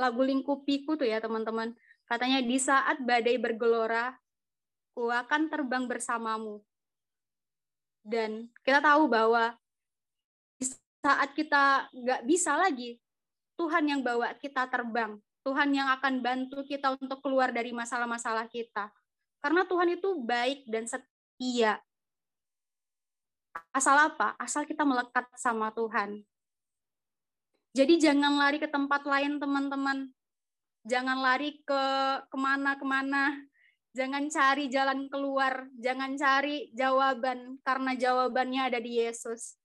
lagu 0.00 0.20
lingkupiku 0.24 0.96
tuh 0.96 1.06
ya 1.06 1.20
teman-teman. 1.20 1.76
Katanya 2.08 2.42
di 2.42 2.58
saat 2.58 3.00
badai 3.00 3.38
bergelora, 3.38 4.16
ku 4.92 5.08
akan 5.08 5.48
terbang 5.48 5.84
bersamamu. 5.88 6.60
Dan 8.02 8.50
kita 8.66 8.82
tahu 8.82 9.06
bahwa 9.06 9.54
saat 11.02 11.30
kita 11.34 11.88
nggak 11.94 12.22
bisa 12.26 12.58
lagi, 12.58 12.98
Tuhan 13.54 13.86
yang 13.86 14.00
bawa 14.02 14.34
kita 14.38 14.66
terbang. 14.66 15.18
Tuhan 15.42 15.74
yang 15.74 15.90
akan 15.98 16.22
bantu 16.22 16.62
kita 16.62 16.94
untuk 16.94 17.18
keluar 17.18 17.50
dari 17.50 17.74
masalah-masalah 17.74 18.46
kita. 18.46 18.94
Karena 19.42 19.66
Tuhan 19.66 19.98
itu 19.98 20.22
baik 20.22 20.70
dan 20.70 20.86
setia. 20.86 21.82
Asal 23.74 23.98
apa? 23.98 24.38
Asal 24.38 24.62
kita 24.62 24.86
melekat 24.86 25.26
sama 25.34 25.74
Tuhan. 25.74 26.22
Jadi 27.72 27.96
jangan 27.96 28.36
lari 28.36 28.60
ke 28.60 28.68
tempat 28.68 29.08
lain, 29.08 29.40
teman-teman. 29.40 30.12
Jangan 30.84 31.18
lari 31.24 31.64
ke 31.64 31.84
ke 32.28 32.36
mana-kemana. 32.36 33.32
Jangan 33.96 34.28
cari 34.28 34.68
jalan 34.68 35.08
keluar. 35.08 35.72
Jangan 35.80 36.12
cari 36.20 36.68
jawaban, 36.76 37.56
karena 37.64 37.92
jawabannya 37.96 38.68
ada 38.68 38.80
di 38.80 39.00
Yesus. 39.00 39.56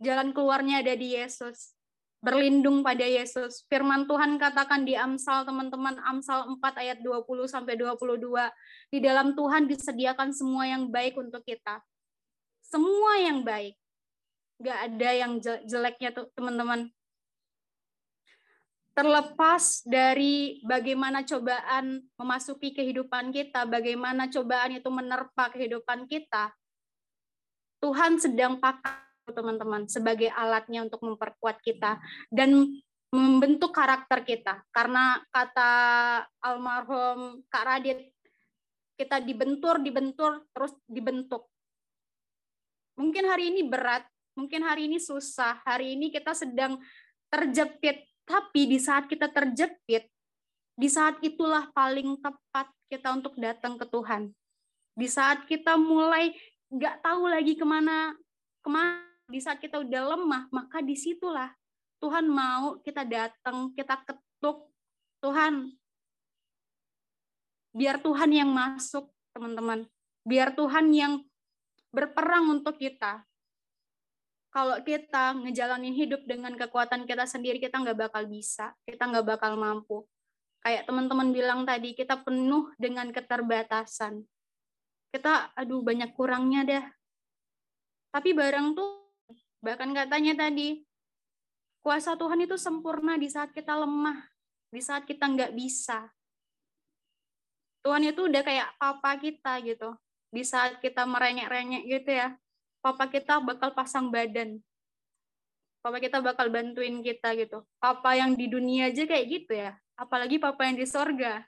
Jalan 0.00 0.32
keluarnya 0.32 0.80
ada 0.80 0.96
di 0.96 1.12
Yesus. 1.12 1.76
Berlindung 2.24 2.80
pada 2.80 3.04
Yesus. 3.04 3.64
Firman 3.68 4.08
Tuhan 4.08 4.40
katakan 4.40 4.84
di 4.84 4.96
Amsal 4.96 5.44
teman-teman 5.44 6.00
Amsal 6.04 6.48
4 6.56 6.60
ayat 6.80 6.98
20 7.04 7.48
sampai 7.48 7.76
22. 7.76 8.48
Di 8.92 8.98
dalam 9.00 9.36
Tuhan 9.36 9.68
disediakan 9.68 10.32
semua 10.32 10.68
yang 10.68 10.88
baik 10.88 11.20
untuk 11.20 11.44
kita. 11.44 11.84
Semua 12.64 13.20
yang 13.20 13.44
baik. 13.44 13.76
Gak 14.60 14.78
ada 14.92 15.10
yang 15.16 15.40
jeleknya 15.42 16.12
tuh 16.12 16.28
teman-teman. 16.36 16.92
Terlepas 18.92 19.80
dari 19.88 20.60
bagaimana 20.60 21.24
cobaan 21.24 22.04
memasuki 22.20 22.76
kehidupan 22.76 23.32
kita, 23.32 23.64
bagaimana 23.64 24.28
cobaan 24.28 24.76
itu 24.76 24.92
menerpa 24.92 25.48
kehidupan 25.48 26.04
kita, 26.04 26.52
Tuhan 27.80 28.20
sedang 28.20 28.60
pakai 28.60 29.32
teman-teman 29.32 29.88
sebagai 29.88 30.28
alatnya 30.28 30.84
untuk 30.84 31.00
memperkuat 31.00 31.64
kita 31.64 31.96
dan 32.28 32.68
membentuk 33.10 33.74
karakter 33.74 34.22
kita 34.22 34.62
karena 34.70 35.18
kata 35.34 35.72
almarhum 36.42 37.42
Kak 37.50 37.64
Radit 37.66 38.10
kita 38.94 39.18
dibentur 39.18 39.82
dibentur 39.82 40.46
terus 40.54 40.74
dibentuk 40.86 41.50
mungkin 42.94 43.26
hari 43.26 43.50
ini 43.50 43.66
berat 43.66 44.06
mungkin 44.40 44.64
hari 44.64 44.88
ini 44.88 44.96
susah 44.96 45.60
hari 45.68 45.92
ini 45.92 46.08
kita 46.08 46.32
sedang 46.32 46.80
terjepit 47.28 48.08
tapi 48.24 48.64
di 48.64 48.80
saat 48.80 49.04
kita 49.04 49.28
terjepit 49.28 50.08
di 50.80 50.88
saat 50.88 51.20
itulah 51.20 51.68
paling 51.76 52.16
tepat 52.24 52.72
kita 52.88 53.12
untuk 53.12 53.36
datang 53.36 53.76
ke 53.76 53.84
Tuhan 53.84 54.32
di 54.96 55.06
saat 55.06 55.44
kita 55.44 55.76
mulai 55.76 56.32
nggak 56.72 57.04
tahu 57.04 57.28
lagi 57.28 57.52
ke 57.52 57.66
mana 57.68 58.16
ke 58.64 58.68
mana 58.72 59.10
di 59.30 59.38
saat 59.38 59.62
kita 59.62 59.78
udah 59.78 60.18
lemah, 60.18 60.50
maka 60.50 60.82
di 60.82 60.98
situlah 60.98 61.54
Tuhan 62.02 62.26
mau 62.26 62.82
kita 62.82 63.06
datang, 63.06 63.70
kita 63.78 64.02
ketuk. 64.02 64.66
Tuhan, 65.20 65.68
biar 67.76 68.00
Tuhan 68.00 68.30
yang 68.32 68.50
masuk, 68.50 69.12
teman-teman. 69.36 69.84
Biar 70.24 70.56
Tuhan 70.56 70.90
yang 70.96 71.20
berperang 71.92 72.48
untuk 72.48 72.80
kita. 72.80 73.20
Kalau 74.50 74.82
kita 74.82 75.38
ngejalanin 75.46 75.94
hidup 75.94 76.26
dengan 76.26 76.58
kekuatan 76.58 77.06
kita 77.06 77.22
sendiri, 77.26 77.62
kita 77.62 77.78
nggak 77.78 78.10
bakal 78.10 78.26
bisa, 78.26 78.74
kita 78.82 79.06
nggak 79.06 79.26
bakal 79.38 79.54
mampu. 79.54 80.02
Kayak 80.60 80.90
teman-teman 80.90 81.30
bilang 81.30 81.62
tadi, 81.62 81.94
kita 81.94 82.18
penuh 82.20 82.74
dengan 82.76 83.14
keterbatasan. 83.14 84.26
Kita, 85.14 85.54
aduh 85.54 85.80
banyak 85.86 86.10
kurangnya 86.18 86.60
deh. 86.66 86.84
Tapi 88.10 88.34
barang 88.34 88.74
tuh 88.74 89.00
Bahkan 89.60 89.92
katanya 89.92 90.48
tadi, 90.48 90.80
kuasa 91.84 92.16
Tuhan 92.16 92.40
itu 92.48 92.56
sempurna 92.56 93.20
di 93.20 93.28
saat 93.28 93.52
kita 93.52 93.76
lemah, 93.76 94.16
di 94.72 94.80
saat 94.80 95.04
kita 95.04 95.28
nggak 95.28 95.52
bisa. 95.52 96.08
Tuhan 97.84 98.08
itu 98.08 98.28
udah 98.28 98.42
kayak 98.44 98.68
papa 98.80 99.20
kita 99.20 99.60
gitu. 99.64 99.92
Di 100.32 100.44
saat 100.44 100.80
kita 100.80 101.04
merengek-rengek 101.04 101.84
gitu 101.88 102.10
ya, 102.12 102.32
papa 102.80 103.08
kita 103.08 103.40
bakal 103.40 103.72
pasang 103.76 104.08
badan. 104.08 104.60
Papa 105.80 105.96
kita 105.96 106.20
bakal 106.20 106.52
bantuin 106.52 107.00
kita 107.00 107.32
gitu. 107.36 107.64
Papa 107.80 108.12
yang 108.16 108.36
di 108.36 108.48
dunia 108.48 108.92
aja 108.92 109.08
kayak 109.08 109.26
gitu 109.28 109.52
ya. 109.56 109.72
Apalagi 109.96 110.36
papa 110.36 110.68
yang 110.68 110.76
di 110.76 110.84
sorga. 110.84 111.44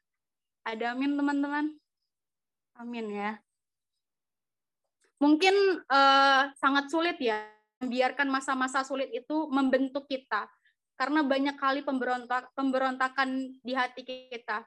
Ada 0.64 0.96
amin 0.96 1.16
teman-teman. 1.16 1.66
Amin 2.80 3.06
ya. 3.12 3.36
Mungkin 5.20 5.84
uh, 5.86 6.42
sangat 6.56 6.88
sulit 6.88 7.20
ya 7.20 7.44
membiarkan 7.82 8.30
masa-masa 8.30 8.86
sulit 8.86 9.10
itu 9.10 9.50
membentuk 9.50 10.06
kita 10.06 10.46
karena 10.94 11.26
banyak 11.26 11.58
kali 11.58 11.82
pemberontak 11.82 12.54
pemberontakan 12.54 13.58
di 13.58 13.72
hati 13.74 14.06
kita. 14.06 14.62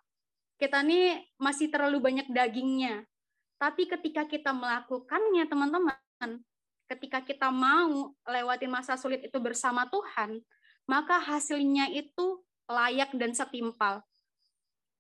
Kita 0.60 0.84
ini 0.84 1.16
masih 1.40 1.72
terlalu 1.72 2.04
banyak 2.04 2.28
dagingnya. 2.32 3.08
Tapi 3.56 3.88
ketika 3.88 4.28
kita 4.28 4.52
melakukannya, 4.52 5.48
teman-teman, 5.48 6.44
ketika 6.86 7.22
kita 7.22 7.50
mau 7.50 8.14
lewatin 8.26 8.70
masa 8.70 8.98
sulit 8.98 9.26
itu 9.26 9.38
bersama 9.42 9.90
Tuhan, 9.90 10.42
maka 10.86 11.18
hasilnya 11.18 11.90
itu 11.94 12.42
layak 12.70 13.14
dan 13.18 13.34
setimpal. 13.34 14.02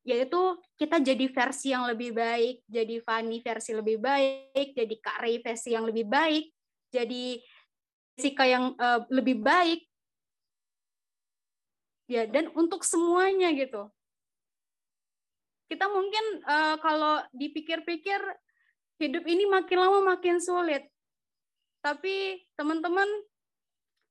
Yaitu 0.05 0.37
kita 0.77 1.01
jadi 1.01 1.25
versi 1.33 1.73
yang 1.73 1.89
lebih 1.89 2.13
baik, 2.13 2.61
jadi 2.69 3.01
Fanny 3.01 3.41
versi 3.41 3.73
lebih 3.73 3.97
baik, 3.97 4.77
jadi 4.77 4.95
Kak 5.01 5.17
Ray 5.21 5.41
versi 5.41 5.73
yang 5.73 5.85
lebih 5.89 6.05
baik, 6.05 6.45
jadi 6.93 7.41
Jessica 8.15 8.45
yang 8.45 8.77
uh, 8.77 9.01
lebih 9.09 9.41
baik. 9.41 9.81
Ya 12.05 12.29
dan 12.29 12.53
untuk 12.53 12.85
semuanya 12.85 13.49
gitu. 13.49 13.89
Kita 15.65 15.89
mungkin 15.89 16.45
uh, 16.45 16.77
kalau 16.77 17.25
dipikir-pikir 17.33 18.21
hidup 19.01 19.25
ini 19.25 19.49
makin 19.49 19.77
lama 19.81 19.99
makin 20.13 20.37
sulit 20.37 20.85
tapi 21.85 22.41
teman-teman 22.57 23.05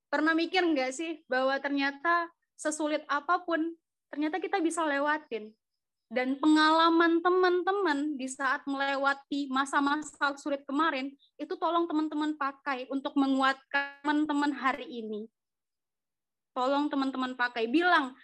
pernah 0.07 0.31
mikir 0.31 0.63
nggak 0.63 0.95
sih 0.95 1.27
bahwa 1.27 1.59
ternyata 1.59 2.31
sesulit 2.55 3.03
apa 3.11 3.43
pun 3.43 3.75
ternyata 4.15 4.39
kita 4.39 4.63
bisa 4.63 4.87
lewatin. 4.87 5.51
Dan 6.07 6.39
pengalaman 6.39 7.19
teman-teman 7.19 8.15
di 8.15 8.31
saat 8.31 8.63
melewati 8.71 9.51
masa-masa 9.51 10.39
sulit 10.39 10.63
kemarin 10.63 11.11
itu 11.35 11.59
tolong 11.59 11.91
teman-teman 11.91 12.39
pakai 12.39 12.87
untuk 12.95 13.19
menguatkan 13.19 13.99
teman-teman 14.07 14.55
hari 14.55 14.87
ini. 14.87 15.27
Tolong 16.55 16.87
teman-teman 16.87 17.35
pakai. 17.35 17.67
Bilang 17.67 18.15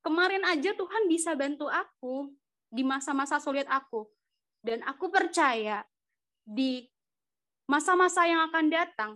kemarin 0.00 0.40
aja 0.48 0.72
Tuhan 0.72 1.04
bisa 1.12 1.36
bantu 1.36 1.68
aku 1.68 2.32
di 2.72 2.80
masa-masa 2.80 3.36
sulit 3.36 3.68
aku. 3.68 4.08
Dan 4.64 4.80
aku 4.88 5.12
percaya 5.12 5.84
di 6.48 6.91
masa-masa 7.66 8.26
yang 8.26 8.42
akan 8.50 8.66
datang 8.68 9.12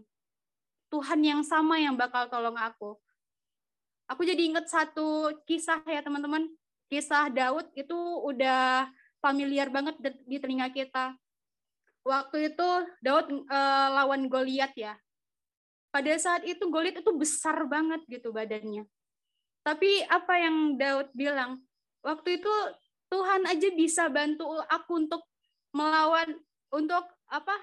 Tuhan 0.91 1.21
yang 1.23 1.43
sama 1.43 1.83
yang 1.83 1.99
bakal 1.99 2.31
tolong 2.31 2.55
aku. 2.55 2.95
Aku 4.07 4.23
jadi 4.23 4.39
ingat 4.47 4.71
satu 4.71 5.35
kisah 5.45 5.83
ya 5.83 5.99
teman-teman 5.99 6.47
kisah 6.87 7.27
Daud 7.27 7.67
itu 7.75 7.99
udah 8.23 8.87
familiar 9.19 9.67
banget 9.67 9.99
di 10.23 10.39
telinga 10.39 10.71
kita. 10.71 11.19
Waktu 12.07 12.55
itu 12.55 12.69
Daud 13.03 13.27
uh, 13.51 13.89
lawan 13.99 14.31
Goliat 14.31 14.71
ya. 14.79 14.95
Pada 15.91 16.15
saat 16.23 16.47
itu 16.47 16.71
Goliat 16.71 17.03
itu 17.03 17.13
besar 17.19 17.67
banget 17.67 18.07
gitu 18.07 18.31
badannya. 18.31 18.87
Tapi 19.67 20.07
apa 20.07 20.39
yang 20.39 20.79
Daud 20.79 21.11
bilang? 21.11 21.59
Waktu 22.07 22.39
itu 22.39 22.53
Tuhan 23.11 23.43
aja 23.51 23.69
bisa 23.75 24.07
bantu 24.07 24.47
aku 24.71 25.03
untuk 25.03 25.27
melawan 25.75 26.39
untuk 26.71 27.03
apa? 27.27 27.59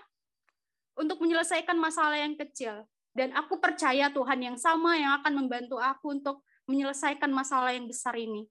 Untuk 0.94 1.22
menyelesaikan 1.22 1.78
masalah 1.78 2.22
yang 2.22 2.38
kecil. 2.38 2.86
Dan 3.14 3.34
aku 3.38 3.62
percaya 3.62 4.10
Tuhan 4.10 4.42
yang 4.42 4.58
sama 4.58 4.98
yang 4.98 5.22
akan 5.22 5.46
membantu 5.46 5.78
aku 5.78 6.18
untuk 6.18 6.42
menyelesaikan 6.66 7.30
masalah 7.30 7.74
yang 7.74 7.86
besar 7.86 8.18
ini. 8.18 8.50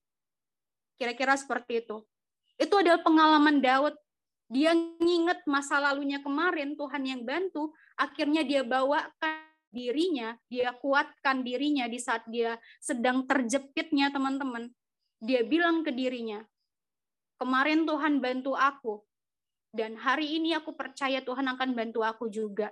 Kira-kira 0.95 1.35
seperti 1.35 1.83
itu. 1.83 2.07
Itu 2.55 2.79
adalah 2.79 3.03
pengalaman 3.03 3.59
Daud. 3.59 3.99
Dia 4.53 4.77
nginget 4.77 5.43
masa 5.49 5.81
lalunya 5.81 6.21
kemarin, 6.21 6.77
Tuhan 6.77 7.03
yang 7.09 7.25
bantu, 7.25 7.73
akhirnya 7.97 8.45
dia 8.45 8.61
bawakan 8.61 9.49
dirinya, 9.73 10.37
dia 10.53 10.77
kuatkan 10.77 11.41
dirinya 11.41 11.89
di 11.89 11.97
saat 11.97 12.29
dia 12.29 12.61
sedang 12.77 13.25
terjepitnya 13.25 14.13
teman-teman. 14.13 14.69
Dia 15.25 15.41
bilang 15.41 15.81
ke 15.81 15.89
dirinya, 15.89 16.45
kemarin 17.41 17.89
Tuhan 17.89 18.21
bantu 18.21 18.53
aku, 18.53 19.01
dan 19.73 19.97
hari 19.97 20.37
ini 20.37 20.53
aku 20.53 20.77
percaya 20.77 21.25
Tuhan 21.25 21.49
akan 21.49 21.73
bantu 21.73 22.05
aku 22.05 22.29
juga. 22.29 22.69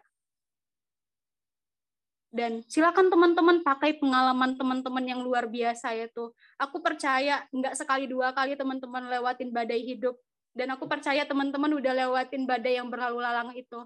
Dan 2.31 2.63
silakan 2.71 3.11
teman-teman 3.11 3.67
pakai 3.67 3.99
pengalaman 3.99 4.55
teman-teman 4.55 5.03
yang 5.03 5.19
luar 5.25 5.51
biasa 5.51 5.97
itu. 5.97 6.31
Aku 6.61 6.79
percaya 6.79 7.43
nggak 7.51 7.75
sekali 7.75 8.07
dua 8.07 8.31
kali 8.31 8.55
teman-teman 8.55 9.11
lewatin 9.11 9.51
badai 9.51 9.83
hidup. 9.83 10.15
Dan 10.55 10.71
aku 10.77 10.87
percaya 10.87 11.27
teman-teman 11.27 11.73
udah 11.75 11.91
lewatin 11.91 12.47
badai 12.47 12.79
yang 12.79 12.87
berlalu 12.87 13.19
lalang 13.19 13.51
itu. 13.57 13.83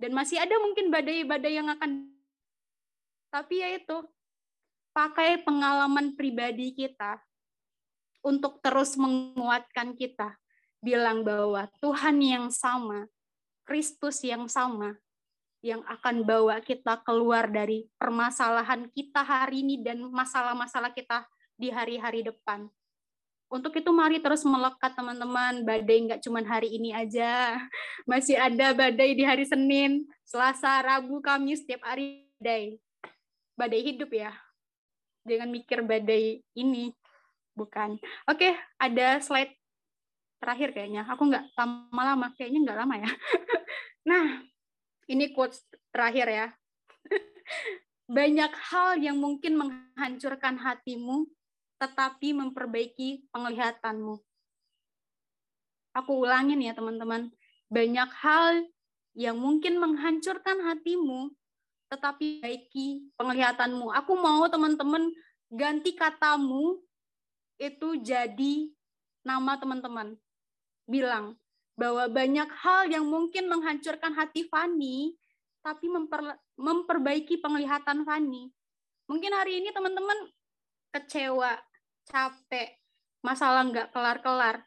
Dan 0.00 0.16
masih 0.16 0.40
ada 0.40 0.56
mungkin 0.58 0.88
badai-badai 0.88 1.60
yang 1.60 1.68
akan... 1.68 2.08
Tapi 3.30 3.54
ya 3.62 3.68
itu, 3.76 4.00
pakai 4.96 5.44
pengalaman 5.44 6.16
pribadi 6.16 6.72
kita 6.72 7.20
untuk 8.24 8.64
terus 8.64 8.96
menguatkan 8.96 9.92
kita. 9.92 10.39
Bilang 10.80 11.20
bahwa 11.22 11.68
Tuhan 11.84 12.16
yang 12.24 12.48
sama, 12.48 13.04
Kristus 13.68 14.24
yang 14.24 14.48
sama, 14.48 14.96
yang 15.60 15.84
akan 15.84 16.24
bawa 16.24 16.56
kita 16.64 17.04
keluar 17.04 17.52
dari 17.52 17.84
permasalahan 18.00 18.88
kita 18.88 19.20
hari 19.20 19.60
ini 19.60 19.84
dan 19.84 20.00
masalah-masalah 20.08 20.88
kita 20.96 21.28
di 21.60 21.68
hari-hari 21.68 22.24
depan. 22.24 22.64
Untuk 23.50 23.76
itu 23.76 23.90
mari 23.92 24.22
terus 24.22 24.46
melekat 24.46 24.94
teman-teman, 24.96 25.66
badai 25.66 25.98
nggak 26.06 26.22
cuma 26.24 26.40
hari 26.40 26.70
ini 26.80 26.96
aja, 26.96 27.60
masih 28.10 28.40
ada 28.40 28.72
badai 28.72 29.12
di 29.12 29.26
hari 29.26 29.44
Senin, 29.44 30.08
Selasa, 30.24 30.80
Rabu, 30.80 31.20
Kamis, 31.20 31.60
setiap 31.60 31.84
hari 31.84 32.24
badai. 32.40 32.80
Badai 33.58 33.80
hidup 33.84 34.08
ya, 34.16 34.32
jangan 35.28 35.50
mikir 35.52 35.84
badai 35.84 36.40
ini, 36.56 36.96
bukan. 37.52 38.00
Oke, 38.24 38.56
ada 38.80 39.20
slide 39.20 39.59
terakhir 40.40 40.72
kayaknya, 40.72 41.04
aku 41.04 41.28
nggak 41.28 41.52
lama-lama, 41.54 42.32
kayaknya 42.34 42.60
nggak 42.64 42.78
lama 42.80 42.94
ya. 42.96 43.10
nah, 44.10 44.26
ini 45.06 45.30
quotes 45.36 45.62
terakhir 45.92 46.26
ya. 46.26 46.46
Banyak 48.16 48.52
hal 48.72 48.98
yang 48.98 49.20
mungkin 49.20 49.54
menghancurkan 49.60 50.58
hatimu, 50.58 51.28
tetapi 51.78 52.34
memperbaiki 52.34 53.30
penglihatanmu. 53.30 54.18
Aku 55.94 56.12
ulangin 56.24 56.58
ya 56.64 56.74
teman-teman. 56.74 57.30
Banyak 57.70 58.10
hal 58.18 58.66
yang 59.14 59.38
mungkin 59.38 59.78
menghancurkan 59.78 60.58
hatimu, 60.64 61.30
tetapi 61.90 62.42
baiki 62.42 63.10
penglihatanmu. 63.18 63.90
Aku 63.94 64.14
mau 64.18 64.46
teman-teman 64.46 65.10
ganti 65.50 65.98
katamu 65.98 66.78
itu 67.58 67.98
jadi 68.00 68.70
nama 69.26 69.58
teman-teman. 69.58 70.14
Bilang 70.90 71.38
bahwa 71.78 72.10
banyak 72.10 72.50
hal 72.50 72.90
yang 72.90 73.06
mungkin 73.06 73.46
menghancurkan 73.46 74.12
hati 74.12 74.50
Fani, 74.50 75.14
tapi 75.62 75.86
memper, 75.86 76.34
memperbaiki 76.58 77.38
penglihatan 77.38 78.02
Fani. 78.02 78.50
Mungkin 79.06 79.32
hari 79.32 79.62
ini 79.62 79.70
teman-teman 79.70 80.28
kecewa, 80.90 81.56
capek, 82.10 82.76
masalah 83.22 83.64
nggak 83.70 83.88
kelar-kelar. 83.94 84.66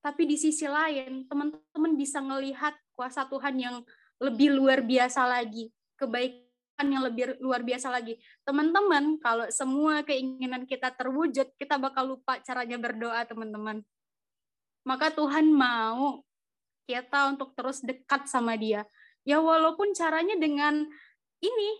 Tapi 0.00 0.22
di 0.24 0.36
sisi 0.40 0.64
lain, 0.64 1.28
teman-teman 1.28 1.92
bisa 1.98 2.24
melihat 2.24 2.72
kuasa 2.96 3.28
Tuhan 3.28 3.60
yang 3.60 3.76
lebih 4.18 4.54
luar 4.54 4.82
biasa 4.82 5.26
lagi, 5.26 5.70
kebaikan 5.98 6.86
yang 6.86 7.02
lebih 7.06 7.38
luar 7.38 7.62
biasa 7.62 7.90
lagi. 7.90 8.18
Teman-teman, 8.42 9.18
kalau 9.22 9.46
semua 9.50 10.02
keinginan 10.02 10.66
kita 10.66 10.94
terwujud, 10.94 11.54
kita 11.58 11.78
bakal 11.78 12.16
lupa 12.16 12.38
caranya 12.42 12.78
berdoa, 12.78 13.22
teman-teman. 13.26 13.82
Maka 14.88 15.12
Tuhan 15.12 15.52
mau 15.52 16.24
kita 16.88 17.36
untuk 17.36 17.52
terus 17.52 17.84
dekat 17.84 18.24
sama 18.24 18.56
dia. 18.56 18.88
Ya 19.28 19.44
walaupun 19.44 19.92
caranya 19.92 20.40
dengan 20.40 20.88
ini, 21.44 21.70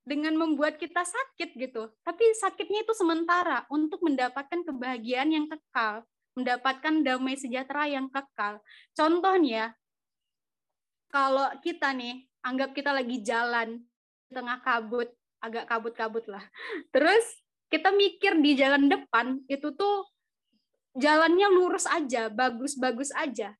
dengan 0.00 0.40
membuat 0.40 0.80
kita 0.80 1.04
sakit 1.04 1.52
gitu. 1.60 1.92
Tapi 2.00 2.24
sakitnya 2.40 2.88
itu 2.88 2.96
sementara 2.96 3.68
untuk 3.68 4.00
mendapatkan 4.00 4.64
kebahagiaan 4.64 5.28
yang 5.28 5.44
kekal 5.52 6.08
mendapatkan 6.38 7.02
damai 7.02 7.34
sejahtera 7.36 7.90
yang 7.90 8.06
kekal. 8.08 8.62
Contohnya, 8.94 9.74
kalau 11.10 11.50
kita 11.60 11.90
nih, 11.90 12.24
anggap 12.40 12.70
kita 12.72 12.94
lagi 12.94 13.20
jalan 13.20 13.82
tengah 14.30 14.62
kabut, 14.62 15.10
agak 15.42 15.66
kabut-kabut 15.66 16.24
lah. 16.30 16.44
Terus 16.94 17.24
kita 17.66 17.90
mikir 17.90 18.38
di 18.38 18.54
jalan 18.54 18.86
depan 18.86 19.42
itu 19.50 19.74
tuh 19.74 20.06
jalannya 20.96 21.48
lurus 21.52 21.86
aja, 21.86 22.30
bagus-bagus 22.30 23.14
aja. 23.14 23.54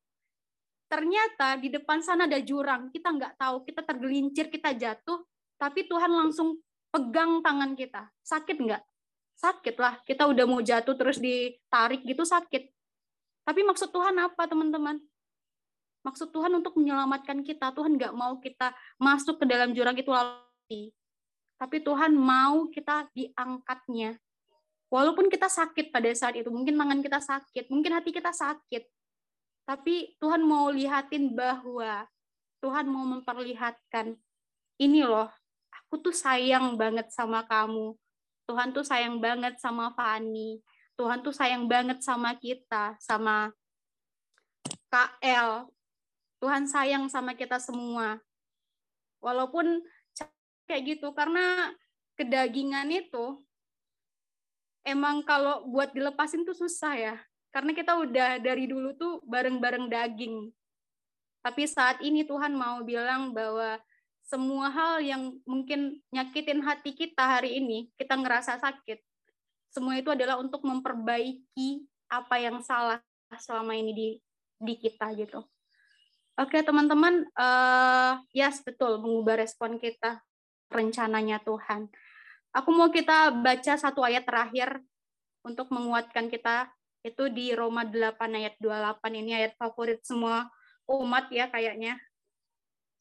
Ternyata 0.91 1.59
di 1.59 1.71
depan 1.71 2.03
sana 2.03 2.27
ada 2.27 2.43
jurang, 2.43 2.91
kita 2.91 3.15
nggak 3.15 3.39
tahu, 3.39 3.63
kita 3.63 3.87
tergelincir, 3.87 4.51
kita 4.51 4.75
jatuh, 4.75 5.23
tapi 5.55 5.87
Tuhan 5.87 6.11
langsung 6.11 6.59
pegang 6.91 7.39
tangan 7.47 7.79
kita. 7.79 8.11
Sakit 8.27 8.59
nggak? 8.59 8.83
sakit 9.41 9.77
lah. 9.81 9.97
Kita 10.05 10.29
udah 10.29 10.45
mau 10.45 10.61
jatuh 10.61 10.93
terus 10.93 11.17
ditarik 11.17 12.05
gitu 12.05 12.29
sakit. 12.29 12.69
Tapi 13.49 13.61
maksud 13.65 13.89
Tuhan 13.89 14.13
apa 14.21 14.45
teman-teman? 14.45 15.01
Maksud 16.05 16.29
Tuhan 16.29 16.53
untuk 16.53 16.77
menyelamatkan 16.77 17.41
kita. 17.41 17.73
Tuhan 17.73 17.97
nggak 17.97 18.13
mau 18.13 18.37
kita 18.37 18.77
masuk 19.01 19.41
ke 19.41 19.45
dalam 19.49 19.73
jurang 19.73 19.97
itu 19.97 20.13
lalu. 20.13 20.93
Tapi 21.57 21.77
Tuhan 21.81 22.13
mau 22.13 22.69
kita 22.69 23.09
diangkatnya. 23.17 24.21
Walaupun 24.91 25.31
kita 25.31 25.47
sakit 25.47 25.95
pada 25.95 26.11
saat 26.13 26.35
itu, 26.35 26.51
mungkin 26.51 26.75
tangan 26.75 27.01
kita 27.01 27.23
sakit, 27.23 27.71
mungkin 27.71 27.95
hati 27.95 28.11
kita 28.11 28.35
sakit. 28.35 28.85
Tapi 29.63 30.19
Tuhan 30.19 30.43
mau 30.43 30.67
lihatin 30.69 31.31
bahwa 31.31 32.05
Tuhan 32.59 32.91
mau 32.91 33.07
memperlihatkan, 33.07 34.19
ini 34.83 35.07
loh, 35.07 35.31
aku 35.71 36.11
tuh 36.11 36.15
sayang 36.15 36.75
banget 36.75 37.15
sama 37.15 37.47
kamu 37.47 37.95
Tuhan 38.51 38.75
tuh 38.75 38.83
sayang 38.83 39.23
banget 39.23 39.63
sama 39.63 39.95
Fani. 39.95 40.59
Tuhan 40.99 41.23
tuh 41.23 41.31
sayang 41.31 41.71
banget 41.71 42.03
sama 42.03 42.35
kita, 42.35 42.99
sama 42.99 43.55
KL. 44.91 45.71
Tuhan 46.43 46.67
sayang 46.67 47.07
sama 47.07 47.39
kita 47.39 47.63
semua. 47.63 48.19
Walaupun 49.23 49.87
kayak 50.67 50.83
gitu, 50.99 51.15
karena 51.15 51.71
kedagingan 52.19 52.91
itu 52.91 53.39
emang 54.87 55.23
kalau 55.25 55.67
buat 55.69 55.93
dilepasin 55.93 56.45
tuh 56.45 56.57
susah 56.57 56.95
ya. 56.97 57.15
Karena 57.51 57.75
kita 57.75 57.99
udah 57.99 58.39
dari 58.39 58.71
dulu 58.71 58.95
tuh 58.95 59.19
bareng-bareng 59.27 59.91
daging. 59.91 60.55
Tapi 61.43 61.67
saat 61.67 61.99
ini 62.05 62.23
Tuhan 62.23 62.55
mau 62.55 62.85
bilang 62.87 63.35
bahwa 63.35 63.81
semua 64.23 64.71
hal 64.71 65.03
yang 65.03 65.35
mungkin 65.43 65.99
nyakitin 66.15 66.63
hati 66.63 66.95
kita 66.95 67.41
hari 67.41 67.59
ini, 67.59 67.91
kita 67.99 68.15
ngerasa 68.15 68.63
sakit, 68.63 69.03
semua 69.75 69.99
itu 69.99 70.15
adalah 70.15 70.39
untuk 70.39 70.63
memperbaiki 70.63 71.83
apa 72.07 72.37
yang 72.39 72.63
salah 72.63 73.03
selama 73.39 73.75
ini 73.75 73.91
di 73.95 74.09
di 74.61 74.75
kita 74.79 75.11
gitu. 75.19 75.43
Oke 76.39 76.63
teman-teman, 76.63 77.27
uh, 77.35 78.23
yes 78.31 78.63
betul 78.63 79.03
mengubah 79.03 79.43
respon 79.43 79.79
kita 79.83 80.23
rencananya 80.71 81.43
Tuhan. 81.43 81.91
Aku 82.51 82.75
mau 82.75 82.91
kita 82.91 83.31
baca 83.31 83.79
satu 83.79 84.03
ayat 84.03 84.27
terakhir 84.27 84.83
untuk 85.47 85.71
menguatkan 85.71 86.27
kita 86.27 86.67
itu 87.07 87.31
di 87.31 87.55
Roma 87.55 87.87
8 87.87 88.19
ayat 88.37 88.55
28 88.59 89.21
ini 89.23 89.33
ayat 89.33 89.53
favorit 89.57 90.03
semua 90.03 90.51
umat 90.91 91.31
ya 91.31 91.47
kayaknya. 91.47 91.97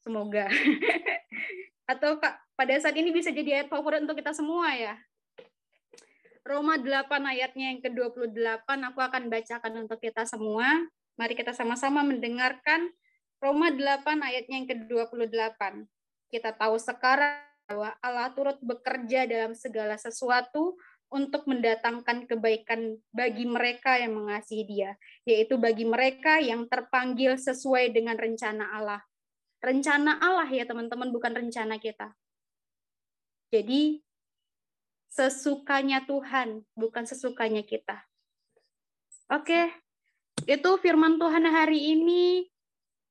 Semoga. 0.00 0.46
Atau 1.90 2.22
pada 2.54 2.74
saat 2.78 2.94
ini 2.94 3.10
bisa 3.10 3.34
jadi 3.34 3.60
ayat 3.60 3.68
favorit 3.68 4.00
untuk 4.06 4.16
kita 4.16 4.30
semua 4.30 4.70
ya. 4.72 4.94
Roma 6.46 6.78
8 6.80 7.10
ayatnya 7.26 7.74
yang 7.74 7.80
ke-28 7.84 8.64
aku 8.64 9.00
akan 9.02 9.22
bacakan 9.28 9.72
untuk 9.84 9.98
kita 10.00 10.24
semua. 10.24 10.66
Mari 11.18 11.36
kita 11.36 11.52
sama-sama 11.52 12.00
mendengarkan 12.06 12.88
Roma 13.42 13.68
8 13.74 14.24
ayatnya 14.24 14.56
yang 14.62 14.68
ke-28. 14.70 15.84
Kita 16.30 16.54
tahu 16.54 16.78
sekarang 16.80 17.49
bahwa 17.70 17.94
Allah 18.02 18.34
turut 18.34 18.58
bekerja 18.58 19.30
dalam 19.30 19.54
segala 19.54 19.94
sesuatu 19.94 20.74
untuk 21.06 21.46
mendatangkan 21.46 22.26
kebaikan 22.26 22.98
bagi 23.14 23.46
mereka 23.46 23.94
yang 23.94 24.18
mengasihi 24.18 24.66
Dia, 24.66 24.98
yaitu 25.22 25.54
bagi 25.54 25.86
mereka 25.86 26.42
yang 26.42 26.66
terpanggil 26.66 27.38
sesuai 27.38 27.94
dengan 27.94 28.18
rencana 28.18 28.74
Allah 28.74 29.02
rencana 29.60 30.18
Allah 30.18 30.48
ya 30.48 30.64
teman-teman, 30.64 31.12
bukan 31.12 31.36
rencana 31.36 31.76
kita. 31.76 32.16
Jadi 33.52 34.00
sesukanya 35.12 36.02
Tuhan, 36.08 36.64
bukan 36.74 37.04
sesukanya 37.04 37.60
kita. 37.62 38.00
Oke, 39.30 39.70
itu 40.48 40.70
firman 40.80 41.20
Tuhan 41.20 41.44
hari 41.46 41.94
ini 41.94 42.48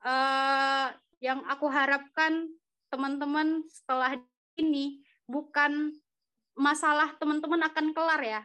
uh, 0.04 0.92
yang 1.24 1.46
aku 1.48 1.70
harapkan 1.70 2.50
teman-teman 2.90 3.64
setelah 3.70 4.18
ini 4.60 5.00
bukan 5.26 5.96
masalah 6.60 7.16
teman-teman 7.16 7.64
akan 7.72 7.96
kelar 7.96 8.22
ya. 8.22 8.42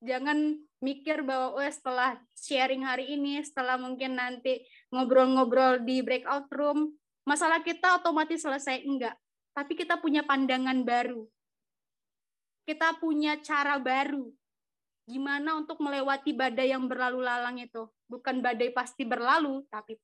Jangan 0.00 0.56
mikir 0.80 1.20
bahwa 1.20 1.60
oh, 1.60 1.68
setelah 1.68 2.16
sharing 2.32 2.88
hari 2.88 3.12
ini, 3.12 3.44
setelah 3.44 3.76
mungkin 3.76 4.16
nanti 4.16 4.64
ngobrol-ngobrol 4.88 5.84
di 5.84 6.00
breakout 6.00 6.48
room, 6.56 6.96
masalah 7.28 7.60
kita 7.60 8.00
otomatis 8.00 8.40
selesai. 8.40 8.80
Enggak. 8.88 9.12
Tapi 9.52 9.76
kita 9.76 10.00
punya 10.00 10.24
pandangan 10.24 10.80
baru. 10.80 11.28
Kita 12.64 12.96
punya 12.96 13.36
cara 13.44 13.76
baru. 13.76 14.32
Gimana 15.10 15.58
untuk 15.58 15.82
melewati 15.82 16.30
badai 16.30 16.70
yang 16.70 16.86
berlalu 16.86 17.20
lalang 17.26 17.58
itu? 17.58 17.82
Bukan 18.06 18.38
badai 18.38 18.70
pasti 18.70 19.02
berlalu 19.02 19.66
tapi 19.66 19.98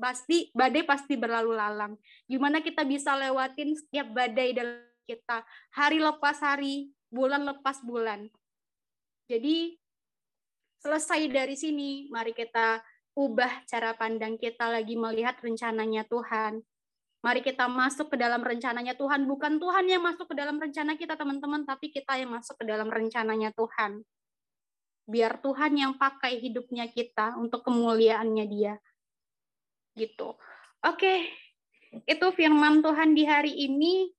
pasti 0.00 0.48
badai 0.56 0.82
pasti 0.82 1.12
berlalu 1.12 1.52
lalang. 1.52 1.92
Gimana 2.24 2.64
kita 2.64 2.88
bisa 2.88 3.12
lewatin 3.20 3.76
setiap 3.76 4.08
badai 4.16 4.56
dalam 4.56 4.95
kita 5.06 5.46
hari 5.70 6.02
lepas 6.02 6.42
hari 6.42 6.90
bulan 7.08 7.46
lepas 7.46 7.80
bulan 7.86 8.26
jadi 9.30 9.78
selesai 10.82 11.30
dari 11.30 11.54
sini 11.54 12.10
mari 12.10 12.34
kita 12.34 12.82
ubah 13.16 13.64
cara 13.64 13.96
pandang 13.96 14.36
kita 14.36 14.68
lagi 14.68 14.94
melihat 14.94 15.40
rencananya 15.40 16.04
Tuhan. 16.04 16.60
Mari 17.24 17.40
kita 17.42 17.66
masuk 17.66 18.12
ke 18.12 18.16
dalam 18.20 18.44
rencananya 18.44 18.94
Tuhan. 18.94 19.24
Bukan 19.24 19.58
Tuhan 19.58 19.88
yang 19.88 20.04
masuk 20.04 20.30
ke 20.30 20.36
dalam 20.36 20.60
rencana 20.60 20.94
kita, 20.94 21.16
teman-teman, 21.18 21.64
tapi 21.64 21.90
kita 21.90 22.20
yang 22.20 22.30
masuk 22.30 22.60
ke 22.60 22.64
dalam 22.68 22.86
rencananya 22.86 23.50
Tuhan. 23.56 24.04
Biar 25.08 25.40
Tuhan 25.40 25.72
yang 25.74 25.92
pakai 25.98 26.38
hidupnya 26.38 26.86
kita 26.92 27.34
untuk 27.40 27.66
kemuliaannya 27.66 28.44
dia. 28.46 28.78
Gitu. 29.96 30.36
Oke, 30.86 31.14
itu 32.04 32.26
firman 32.36 32.84
Tuhan 32.84 33.16
di 33.16 33.24
hari 33.26 33.64
ini. 33.64 34.12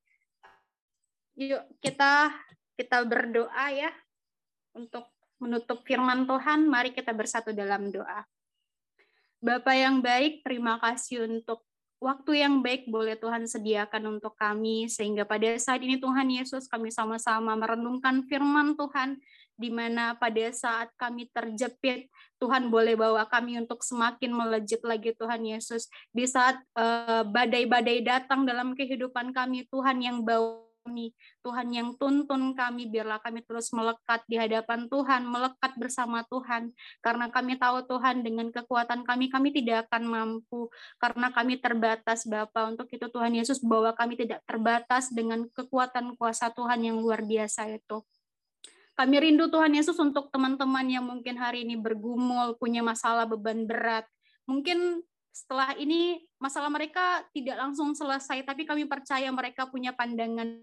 Yuk 1.37 1.63
kita 1.77 2.33
kita 2.73 3.05
berdoa 3.05 3.69
ya 3.69 3.93
untuk 4.73 5.05
menutup 5.37 5.85
firman 5.85 6.25
Tuhan. 6.25 6.65
Mari 6.65 6.97
kita 6.97 7.13
bersatu 7.13 7.53
dalam 7.53 7.93
doa. 7.93 8.25
Bapak 9.37 9.77
yang 9.77 10.01
baik, 10.01 10.41
terima 10.41 10.81
kasih 10.81 11.29
untuk 11.29 11.61
waktu 12.01 12.41
yang 12.41 12.61
baik 12.61 12.89
boleh 12.89 13.17
Tuhan 13.17 13.45
sediakan 13.45 14.17
untuk 14.17 14.33
kami 14.37 14.89
sehingga 14.89 15.25
pada 15.25 15.49
saat 15.61 15.81
ini 15.81 15.97
Tuhan 15.97 16.29
Yesus 16.29 16.69
kami 16.69 16.93
sama-sama 16.93 17.57
merenungkan 17.57 18.25
firman 18.25 18.77
Tuhan 18.77 19.17
di 19.57 19.73
mana 19.73 20.13
pada 20.13 20.45
saat 20.53 20.93
kami 20.93 21.29
terjepit 21.33 22.05
Tuhan 22.37 22.69
boleh 22.69 22.93
bawa 22.93 23.25
kami 23.25 23.57
untuk 23.57 23.81
semakin 23.81 24.29
melejit 24.29 24.81
lagi 24.85 25.17
Tuhan 25.17 25.41
Yesus 25.41 25.89
di 26.13 26.29
saat 26.29 26.61
eh, 26.77 27.25
badai-badai 27.25 28.01
uh, 28.01 28.05
datang 28.05 28.45
dalam 28.45 28.77
kehidupan 28.77 29.33
kami 29.33 29.65
Tuhan 29.73 29.97
yang 29.97 30.21
bawa 30.21 30.66
kami, 30.87 31.11
Tuhan 31.43 31.67
yang 31.75 31.99
tuntun 31.99 32.55
kami, 32.55 32.87
biarlah 32.87 33.19
kami 33.19 33.43
terus 33.43 33.75
melekat 33.75 34.23
di 34.31 34.39
hadapan 34.39 34.87
Tuhan, 34.87 35.27
melekat 35.27 35.75
bersama 35.75 36.23
Tuhan, 36.31 36.71
karena 37.03 37.27
kami 37.27 37.59
tahu 37.59 37.83
Tuhan 37.91 38.23
dengan 38.23 38.47
kekuatan 38.55 39.03
kami, 39.03 39.27
kami 39.27 39.51
tidak 39.51 39.91
akan 39.91 40.07
mampu, 40.07 40.71
karena 40.95 41.27
kami 41.35 41.59
terbatas 41.59 42.23
Bapa. 42.23 42.71
Untuk 42.71 42.87
itu 42.87 43.03
Tuhan 43.11 43.35
Yesus 43.35 43.59
bahwa 43.59 43.91
kami 43.91 44.15
tidak 44.15 44.39
terbatas 44.47 45.11
dengan 45.11 45.43
kekuatan 45.51 46.15
kuasa 46.15 46.55
Tuhan 46.55 46.87
yang 46.87 47.03
luar 47.03 47.27
biasa 47.27 47.67
itu. 47.67 47.99
Kami 48.95 49.15
rindu 49.19 49.51
Tuhan 49.51 49.75
Yesus 49.75 49.99
untuk 49.99 50.31
teman-teman 50.31 50.87
yang 50.87 51.03
mungkin 51.03 51.35
hari 51.35 51.67
ini 51.67 51.75
bergumul, 51.75 52.55
punya 52.55 52.79
masalah 52.79 53.27
beban 53.27 53.67
berat. 53.67 54.07
Mungkin 54.47 55.03
setelah 55.37 55.77
ini 55.77 56.25
masalah 56.41 56.65
mereka 56.65 57.21
tidak 57.29 57.61
langsung 57.61 57.93
selesai, 57.93 58.41
tapi 58.41 58.65
kami 58.65 58.89
percaya 58.89 59.29
mereka 59.29 59.69
punya 59.69 59.93
pandangan 59.93 60.57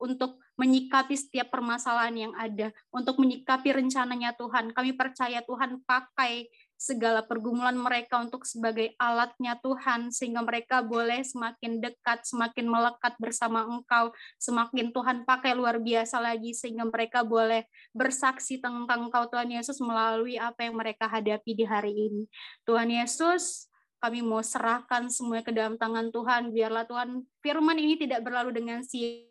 untuk 0.00 0.40
menyikapi 0.56 1.12
setiap 1.16 1.52
permasalahan 1.52 2.28
yang 2.28 2.34
ada, 2.36 2.72
untuk 2.88 3.20
menyikapi 3.20 3.72
rencananya 3.72 4.32
Tuhan. 4.36 4.72
Kami 4.72 4.96
percaya 4.96 5.44
Tuhan 5.44 5.84
pakai 5.84 6.48
segala 6.82 7.22
pergumulan 7.22 7.78
mereka 7.78 8.18
untuk 8.18 8.42
sebagai 8.42 8.90
alatnya 8.98 9.54
Tuhan, 9.62 10.10
sehingga 10.10 10.42
mereka 10.42 10.82
boleh 10.82 11.22
semakin 11.22 11.78
dekat, 11.78 12.26
semakin 12.26 12.66
melekat 12.66 13.14
bersama 13.22 13.62
Engkau, 13.62 14.10
semakin 14.42 14.90
Tuhan 14.90 15.22
pakai 15.22 15.54
luar 15.54 15.78
biasa 15.78 16.18
lagi, 16.18 16.50
sehingga 16.50 16.82
mereka 16.82 17.22
boleh 17.22 17.70
bersaksi 17.94 18.58
tentang 18.58 19.06
Engkau 19.06 19.30
Tuhan 19.30 19.54
Yesus 19.54 19.78
melalui 19.78 20.42
apa 20.42 20.66
yang 20.66 20.74
mereka 20.74 21.06
hadapi 21.06 21.54
di 21.54 21.62
hari 21.62 21.94
ini. 21.94 22.22
Tuhan 22.66 22.90
Yesus, 22.90 23.70
kami 24.02 24.18
mau 24.18 24.42
serahkan 24.42 25.06
semuanya 25.06 25.46
ke 25.46 25.54
dalam 25.54 25.78
tangan 25.78 26.10
Tuhan. 26.10 26.50
Biarlah 26.50 26.82
Tuhan 26.90 27.22
firman 27.38 27.78
ini 27.78 27.94
tidak 27.94 28.26
berlalu 28.26 28.50
dengan 28.58 28.82
sia 28.82 29.30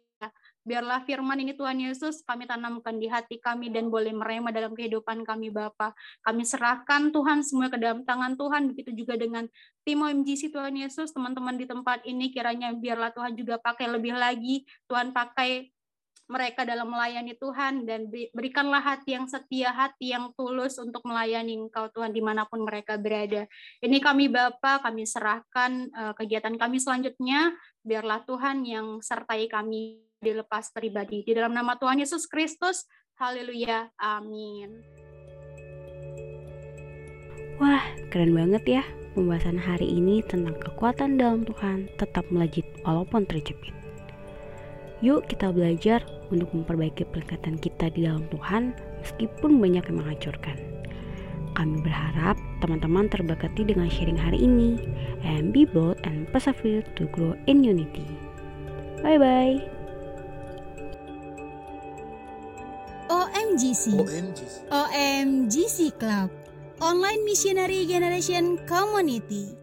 Biarlah 0.61 1.01
firman 1.09 1.41
ini 1.41 1.57
Tuhan 1.57 1.81
Yesus 1.81 2.21
kami 2.21 2.45
tanamkan 2.45 3.01
di 3.01 3.09
hati 3.09 3.41
kami 3.41 3.73
dan 3.73 3.89
boleh 3.89 4.13
merema 4.13 4.53
dalam 4.53 4.77
kehidupan 4.77 5.25
kami 5.25 5.49
Bapa. 5.49 5.97
Kami 6.21 6.45
serahkan 6.45 7.09
Tuhan 7.09 7.41
semua 7.41 7.73
ke 7.73 7.81
dalam 7.81 8.05
tangan 8.05 8.37
Tuhan. 8.37 8.69
Begitu 8.69 8.93
juga 8.93 9.17
dengan 9.17 9.49
tim 9.81 10.05
OMGC 10.05 10.53
Tuhan 10.53 10.77
Yesus, 10.77 11.09
teman-teman 11.17 11.57
di 11.57 11.65
tempat 11.65 12.05
ini 12.05 12.29
kiranya 12.29 12.77
biarlah 12.77 13.09
Tuhan 13.09 13.33
juga 13.33 13.57
pakai 13.57 13.89
lebih 13.89 14.13
lagi. 14.13 14.61
Tuhan 14.85 15.09
pakai 15.17 15.73
mereka 16.29 16.63
dalam 16.63 16.87
melayani 16.87 17.35
Tuhan 17.35 17.83
dan 17.83 18.07
berikanlah 18.31 18.79
hati 18.79 19.19
yang 19.19 19.27
setia, 19.27 19.75
hati 19.75 20.15
yang 20.15 20.31
tulus 20.37 20.79
untuk 20.79 21.03
melayani 21.03 21.57
Engkau 21.57 21.91
Tuhan 21.91 22.15
di 22.15 22.23
mana 22.23 22.47
pun 22.47 22.63
mereka 22.63 22.95
berada. 22.95 23.49
Ini 23.83 23.97
kami 23.99 24.29
Bapa, 24.29 24.79
kami 24.79 25.03
serahkan 25.03 25.91
uh, 25.91 26.13
kegiatan 26.15 26.55
kami 26.55 26.79
selanjutnya, 26.79 27.51
biarlah 27.83 28.23
Tuhan 28.23 28.63
yang 28.63 29.03
sertai 29.03 29.49
kami 29.51 30.10
dilepas 30.21 30.69
pribadi. 30.69 31.25
Di 31.25 31.33
dalam 31.33 31.51
nama 31.51 31.75
Tuhan 31.75 31.97
Yesus 31.99 32.29
Kristus, 32.29 32.85
haleluya, 33.17 33.89
amin. 33.97 34.69
Wah, 37.57 37.83
keren 38.09 38.33
banget 38.33 38.81
ya 38.81 38.83
pembahasan 39.13 39.59
hari 39.59 39.85
ini 39.85 40.23
tentang 40.23 40.55
kekuatan 40.57 41.19
dalam 41.19 41.43
Tuhan 41.43 41.91
tetap 41.99 42.23
melejit 42.31 42.63
walaupun 42.87 43.27
terjepit. 43.27 43.75
Yuk 45.01 45.25
kita 45.25 45.49
belajar 45.49 46.05
untuk 46.29 46.53
memperbaiki 46.53 47.09
pelekatan 47.09 47.57
kita 47.57 47.89
di 47.89 48.05
dalam 48.05 48.23
Tuhan 48.29 48.77
meskipun 49.01 49.57
banyak 49.57 49.83
yang 49.89 49.97
menghancurkan. 49.97 50.57
Kami 51.57 51.83
berharap 51.83 52.39
teman-teman 52.63 53.11
terberkati 53.11 53.67
dengan 53.67 53.91
sharing 53.91 54.15
hari 54.15 54.45
ini. 54.45 54.79
And 55.21 55.51
be 55.51 55.67
bold 55.67 55.99
and 56.07 56.29
persevere 56.31 56.85
to 56.95 57.11
grow 57.11 57.35
in 57.45 57.65
unity. 57.65 58.07
Bye-bye. 59.03 59.80
OMGC. 63.11 63.91
OMGC. 63.99 64.71
OMGC 64.71 65.99
Club. 65.99 66.31
Online 66.79 67.19
Missionary 67.27 67.83
Generation 67.85 68.55
Community. 68.63 69.60